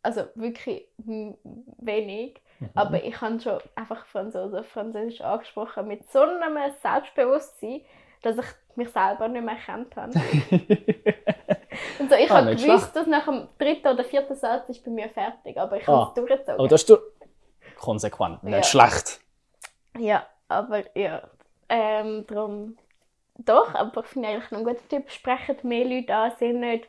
[0.03, 2.41] Also wirklich wenig.
[2.59, 2.69] Mhm.
[2.75, 7.81] Aber ich habe schon einfach Franzosen Französisch angesprochen mit so einem Selbstbewusstsein,
[8.21, 10.13] dass ich mich selber nicht mehr erkannt habe.
[11.99, 14.91] Und so, ich Ah, habe gewusst, dass nach dem dritten oder vierten Satz ist bei
[14.91, 16.07] mir fertig, aber ich habe Ah.
[16.09, 16.59] es durchgezogen.
[16.59, 16.97] Aber das ist du
[17.77, 18.63] konsequent, nicht Ja.
[18.63, 19.19] schlecht.
[19.97, 21.23] Ja, aber ja,
[21.69, 22.77] ähm, darum
[23.39, 26.87] doch, aber ich finde eigentlich noch ein guter Tipp, sprechen mehr Leute an, sind nicht,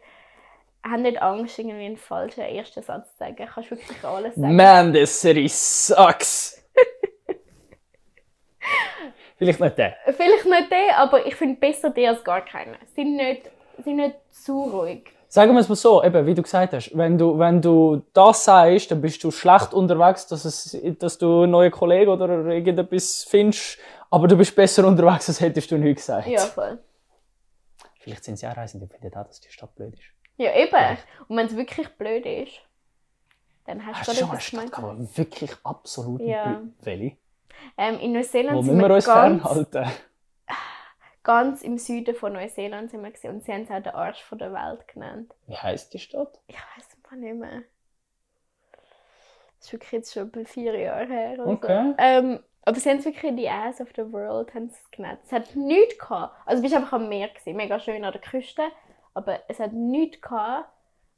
[0.82, 3.36] haben nicht Angst, irgendwie einen falschen ersten Satz zu sagen.
[3.36, 4.56] Du kannst wirklich alles sagen.
[4.56, 6.54] Man, this city sucks.
[9.36, 9.96] Vielleicht nicht der.
[10.16, 12.76] Vielleicht nicht der, aber ich finde besser der als gar keiner.
[12.94, 13.50] Sind nicht,
[13.82, 15.10] sind nicht zu ruhig.
[15.30, 18.44] Sagen wir es mal so, eben, wie du gesagt hast, wenn du, wenn du das
[18.44, 23.26] sagst, dann bist du schlecht unterwegs, dass, es, dass du einen neuen Kollegen oder irgendetwas
[23.28, 23.78] findest,
[24.10, 26.28] aber du bist besser unterwegs, als hättest du nichts gesagt.
[26.28, 26.78] Ja, voll.
[28.00, 30.04] Vielleicht sind sie auch Reisende und finden auch, dass die Stadt blöd ist.
[30.38, 30.96] Ja, eben.
[31.28, 32.62] Und wenn es wirklich blöd ist,
[33.66, 36.62] dann hast, Hast du schon eine Stadt die wirklich absolut Ja.
[36.82, 37.16] blöd?
[37.76, 39.90] Ähm, in Neuseeland Wo sind müssen wir wir uns ganz, fernhalten?
[41.28, 43.28] Ganz im Süden von Neuseeland sind wir gewesen.
[43.28, 45.34] und sie haben es auch den Arsch von der Welt genannt.
[45.46, 46.40] Wie heisst die Stadt?
[46.46, 47.64] Ich weiß es nicht mehr.
[49.58, 51.46] Das ist wirklich jetzt schon etwa vier Jahre her.
[51.46, 51.90] Okay.
[51.90, 51.94] So.
[51.98, 55.20] Ähm, aber sie haben es wirklich die Ass of the World haben sie es genannt.
[55.22, 56.34] Es hat nichts gehabt.
[56.46, 58.62] Also du bist einfach am Meer gewesen, mega schön an der Küste,
[59.12, 60.70] aber es hat nichts gehabt.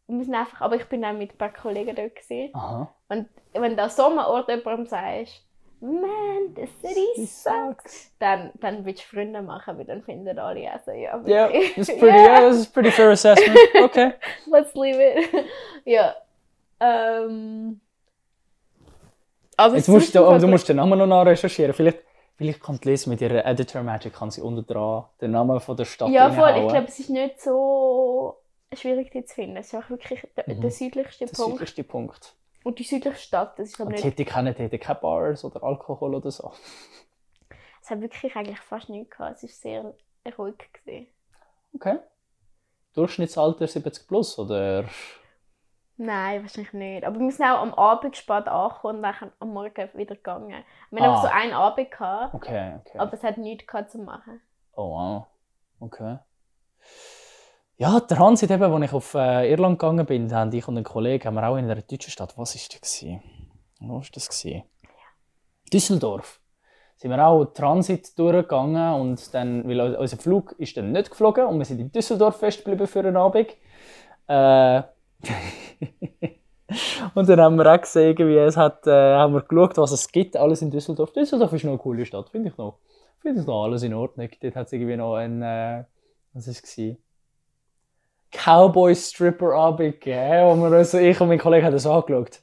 [0.09, 2.53] Wir sind einfach, aber ich bin auch mit ein paar Kollegen dort gewesen.
[2.53, 2.93] Aha.
[3.09, 5.47] Und wenn du an so einem Ort jemandem sagst,
[5.81, 10.81] man, the city sucks, dann, dann willst du Freunde machen, weil dann finden alle auch
[10.85, 11.75] so, ja, wirklich.
[11.77, 13.59] das ist pretty, yeah, das ist pretty fair assessment.
[13.83, 14.13] Okay.
[14.47, 15.29] Let's leave it.
[15.85, 16.15] ja.
[16.81, 17.81] Ähm.
[19.57, 21.75] Aber Jetzt musst du, du musst den Namen noch nachrecherchieren.
[21.75, 21.99] Vielleicht,
[22.37, 25.85] vielleicht die Liz mit ihrer Editor Magic kann sie unten dran den Namen von der
[25.85, 26.51] Stadt Ja, voll.
[26.57, 28.39] Ich glaube, es ist nicht so
[28.73, 29.57] schwierig, die zu finden.
[29.59, 30.61] Es ist auch wirklich der, Mhm.
[30.63, 31.53] der südlichste der Punkt.
[31.53, 32.35] südlichste Punkt.
[32.63, 34.05] Und die südlichste Stadt, das ist Und nicht.
[34.05, 36.53] die hätte keine, die hätte keine Bars oder Alkohol oder so.
[37.83, 39.43] Es hat wirklich eigentlich fast nichts gehabt.
[39.43, 39.95] Es war
[40.25, 40.55] sehr ruhig.
[40.73, 41.07] Gewesen.
[41.75, 41.99] Okay.
[42.95, 44.85] Durchschnittsalter 70 plus, oder?
[45.97, 47.05] Nein, wahrscheinlich nicht.
[47.05, 50.65] Aber wir sind auch am Abend spät angekommen und dann am Morgen wieder gegangen.
[50.91, 51.11] Wir haben Ah.
[51.11, 52.99] einfach so einen Abend gehabt, Okay, okay.
[52.99, 54.41] aber es hat nichts gehabt zu machen.
[54.75, 55.27] Oh wow.
[55.79, 56.19] Okay.
[57.81, 61.25] Ja, Transit eben, als ich auf äh, Irland gegangen bin, haben ich und ein Kollege
[61.25, 62.37] haben wir auch in einer deutschen Stadt.
[62.37, 63.03] Was ist das?
[63.81, 64.65] Wo war das gewesen?
[65.73, 66.41] Düsseldorf.
[66.99, 71.47] Sind wir auch Transit durchgegangen und dann, weil un- unser Flug ist dann nicht geflogen
[71.47, 73.49] und wir sind in Düsseldorf festgeblieben für einen Abend.
[74.27, 74.83] Äh,
[77.15, 80.13] und dann haben wir auch gesehen, irgendwie, es hat, äh, haben wir geschaut, was es
[80.13, 81.15] gibt, alles in Düsseldorf.
[81.15, 82.77] Düsseldorf ist noch eine coole Stadt, finde ich noch.
[83.21, 84.29] Finde ich noch alles in Ordnung.
[84.43, 85.85] Dort hat es irgendwie noch ein, äh,
[86.35, 86.77] was war es?
[88.33, 92.41] Cowboy-Stripper-Abend gegeben, wo wir uns, ich und mein Kollege haben das angeschaut.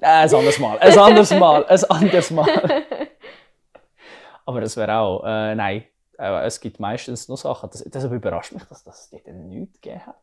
[0.00, 2.84] Äh, ein anderes Mal, ein anderes Mal, ein anderes Mal.
[4.44, 5.84] Aber das wäre auch, äh, nein,
[6.18, 7.70] äh, es gibt meistens noch Sachen.
[7.70, 10.16] Das, deshalb überrascht mich, dass das dort nichts gegeben hat.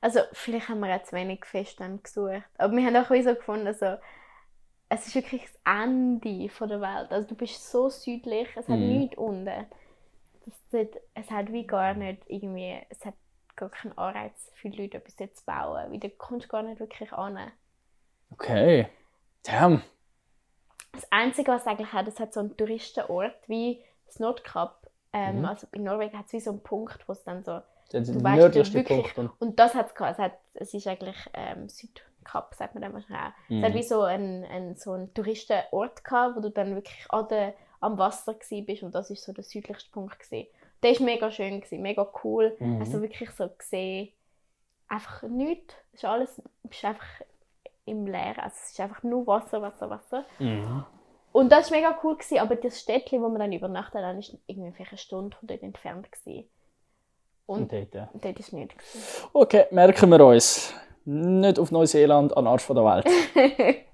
[0.00, 2.42] Also, vielleicht haben wir auch zu wenig fest dann gesucht.
[2.58, 3.96] Aber wir haben auch so gefunden, also,
[4.88, 7.12] es ist wirklich das Ende von der Welt.
[7.12, 8.98] Also, du bist so südlich, es hat Mhm.
[8.98, 9.66] nichts unten.
[10.44, 13.14] Das, dort- es hat wie gar nicht irgendwie, es hat
[13.56, 15.92] gar keinen Anreiz für Leute, etwas dort zu bauen.
[15.92, 17.38] Weil du kommst gar nicht wirklich an.
[18.32, 18.88] Okay.
[19.44, 19.82] Damn.
[20.92, 24.90] Das Einzige, was es eigentlich hat, es hat so einen Touristenort wie das Nordkap.
[25.12, 25.44] Ähm, Mhm.
[25.44, 27.60] Also in Norwegen hat es wie so einen Punkt, wo es dann so
[27.90, 29.40] Das ist Du weißt nördlichste wirklich- Punkt.
[29.40, 30.12] Und, das hat es gehabt.
[30.12, 33.32] Es, hat, es ist eigentlich ähm, Südkap, sagt man dann wahrscheinlich auch.
[33.58, 33.76] Es hat Mhm.
[33.78, 37.98] wie so einen, einen, so einen Touristenort gehabt, wo du dann wirklich an der, am
[37.98, 40.46] Wasser bist und das ist so der südlichste Punkt gewesen.
[40.82, 42.56] Der ist mega schön gewesen, mega cool.
[42.58, 42.80] Mhm.
[42.80, 44.10] Also wirklich so gesehen,
[44.88, 45.74] einfach nichts.
[45.92, 47.06] Es ist alles, du bist einfach
[47.86, 48.38] im Leeren.
[48.40, 50.24] Also es ist einfach nur Wasser, Wasser, Wasser.
[50.38, 50.84] Mhm.
[51.32, 54.36] Und das war mega cool, gewesen, aber das Städtchen, wo wir dann übernachtet haben, ist
[54.46, 56.10] irgendwie vielleicht eine Stunde von dort entfernt.
[56.10, 56.48] Gewesen.
[57.46, 58.08] Und Und dort, ja.
[58.12, 58.76] dort war es nicht.
[58.76, 59.28] Gewesen.
[59.32, 60.74] Okay, merken wir uns.
[61.04, 63.84] Nicht auf Neuseeland, an Arsch von der Welt.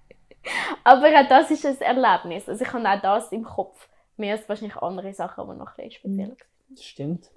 [0.85, 2.49] Aber auch das ist ein Erlebnis.
[2.49, 3.89] Also ich habe auch das im Kopf.
[4.17, 6.37] Mehr als wahrscheinlich andere Sachen, die noch ein bisschen speziell waren.
[6.71, 7.31] Das stimmt.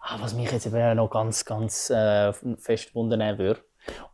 [0.00, 3.60] Ah, was mich jetzt eben noch ganz, ganz äh, fest wundern würde.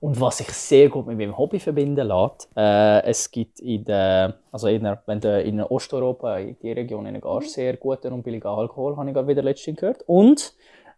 [0.01, 4.38] Und was sich sehr gut mit meinem Hobby verbinden lässt, äh, es gibt in der,
[4.53, 8.47] also in der, wenn du in Osteuropa, in die Region gehst, sehr guten und billigen
[8.47, 10.03] Alkohol, habe ich gerade wieder letztens gehört.
[10.07, 10.55] Und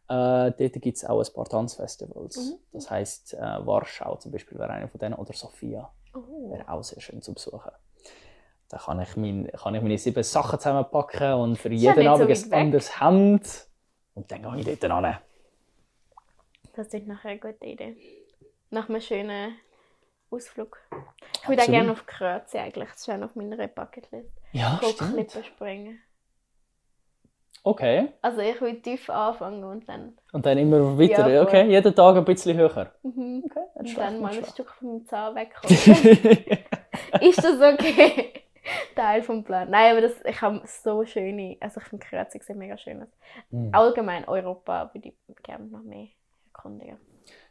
[0.08, 2.58] äh, dort gibt es auch ein paar Tanzfestivals.
[2.72, 6.50] Das heisst, äh, Warschau zum Beispiel wäre einer von denen, oder Sofia Oh.
[6.52, 7.72] wäre auch sehr schön zu besuchen.
[8.68, 12.28] Da kann ich, mein, kann ich meine sieben Sachen zusammenpacken und für jeden so Abend
[12.28, 13.68] weit ein anderes Hemd.
[14.14, 15.18] Und dann gehe ich dort an.
[16.74, 17.96] Das ist nachher eine gute Idee.
[18.70, 19.56] Nach einem schönen
[20.30, 20.78] Ausflug.
[21.42, 22.88] Ich würde auch gerne auf Kroatien eigentlich.
[22.88, 24.30] Das ist auch auf meiner Bucketlist.
[24.52, 25.12] Ja, stimmt.
[25.12, 26.00] Klippen springen.
[27.66, 28.10] Okay.
[28.22, 31.28] Also ich will tief anfangen und dann, Und dann immer weiter.
[31.28, 32.92] Ja, okay, jeden Tag ein bisschen höher.
[33.02, 33.42] mhm.
[33.44, 35.76] Okay, und dann mal ein Stück vom Zahn wegkommen.
[37.20, 38.34] ist das okay?
[38.94, 39.68] Teil vom Plan.
[39.68, 43.04] Nein, aber das, ich habe so schöne, also ich finde Kroatien sieht mega schön.
[43.50, 43.70] Mhm.
[43.72, 46.06] Allgemein Europa würde ich gerne noch mehr
[46.54, 46.98] erkundigen.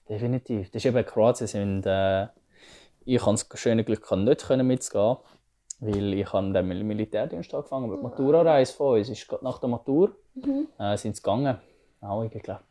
[0.07, 0.71] Definitiv.
[0.71, 1.47] Das ist eben Kroatien.
[1.47, 2.27] Sind, äh,
[3.03, 5.17] ich hatte das schöne Glück, nicht können mitzugehen
[5.79, 7.85] weil ich habe dann mit dem Militärdienst angefangen.
[7.85, 10.67] Aber die Matura-Reise von uns ist gerade nach der Matur Mhm.
[10.77, 11.57] äh, sind sie gegangen.
[12.01, 12.61] Auch, ich glaube,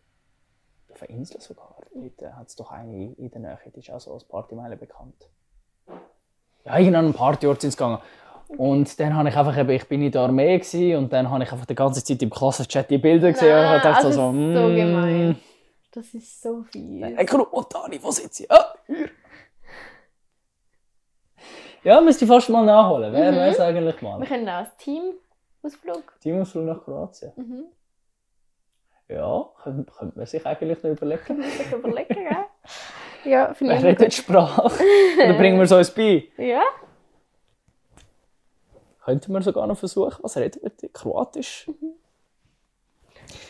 [0.92, 1.76] auf einer Insel sogar.
[1.94, 4.76] Dort äh, hat es doch eine in der Nähe, die ist auch so als Partymeile
[4.76, 5.28] bekannt.
[6.64, 7.98] Ja, irgendein Partyort sind sie gegangen.
[8.58, 11.42] Und dann habe ich einfach, eben, ich bin in der Armee gewesen, und dann habe
[11.42, 14.10] ich einfach die ganze Zeit im Klassenchat die Bilder gesehen und Nein, ich dachte also
[14.12, 15.40] so, das ist so mm, gemein.
[15.92, 17.02] Das ist so fies.
[17.02, 18.48] Hey, und Dani, wo sind sie?
[18.50, 19.08] Ah, hier.
[21.84, 23.12] Ja, müsste ich fast mal nachholen.
[23.12, 23.36] Wer Mhm.
[23.36, 24.26] weiß eigentlich Wir mal?
[24.26, 26.18] können auch als Teamausflug.
[26.20, 27.32] Teamausflug nach Kroatien.
[27.36, 27.64] Mhm.
[29.08, 31.42] Ja, könnte, könnte man sich eigentlich noch überlegen.
[31.42, 32.36] Sich überlegen, gell?
[33.30, 34.14] Ja, finde Wer ich redet gut.
[34.14, 34.62] Sprache?
[35.18, 36.24] Oder bringen wir es uns bei?
[36.38, 36.62] Ja,
[39.04, 40.70] Könnten wir sogar noch versuchen, was reden wir?
[40.70, 40.90] denn?
[40.94, 41.68] Kroatisch?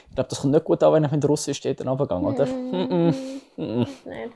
[0.09, 2.47] Ich glaube, das kommt nicht gut an, wenn ich mit Russisch dort runtergehe, oder?
[2.47, 3.15] Mm -mm.
[3.57, 3.79] Mm
[4.09, 4.33] nicht.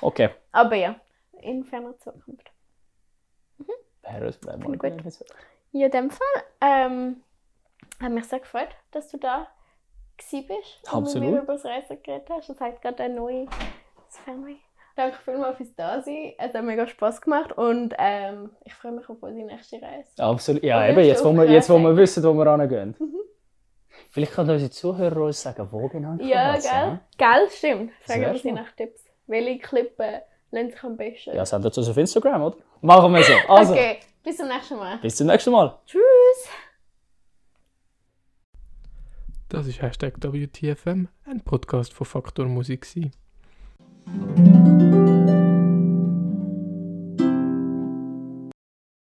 [0.00, 0.30] Okay.
[0.52, 0.94] Aber ja,
[1.40, 2.48] in ferner Zukunft.
[4.02, 4.84] Wäre es wäre mal Gut.
[4.84, 5.02] eine.
[5.72, 7.22] Ja, in dem Fall ähm,
[8.00, 9.48] hat mich sehr gefreut, dass du da
[10.16, 11.26] gewesen bist und Absolut.
[11.28, 12.48] mit mir über das Reisen geredet hast.
[12.48, 13.48] Das hat gerade ein neues
[14.08, 14.56] Fernweh.
[14.94, 16.34] Danke vielmals fürs Dasein.
[16.36, 20.10] Es hat mega Spass gemacht und ähm, ich freue mich auf unsere nächste Reise.
[20.22, 20.62] Absolut.
[20.62, 22.94] Ja, Und eben, jetzt wo, wir, jetzt, wo wir wissen, wo wir hingehen.
[24.10, 27.00] Vielleicht können unsere Zuhörer uns sagen, wo genau Ja, gell?
[27.16, 27.92] Gell, stimmt.
[28.06, 29.02] Wär wir sie nach Tipps.
[29.26, 30.20] Welche Klippen
[30.52, 31.34] lernen sich am besten?
[31.34, 32.56] Ja, sendet uns auf Instagram, oder?
[32.80, 33.32] Machen wir so.
[33.48, 34.98] Also, Okay, bis zum nächsten Mal.
[34.98, 35.78] bis zum nächsten Mal.
[35.86, 36.48] Tschüss!
[39.48, 42.82] Das ist Hashtag WTFM, ein Podcast von Faktor Musik.
[42.82, 44.61] gewesen.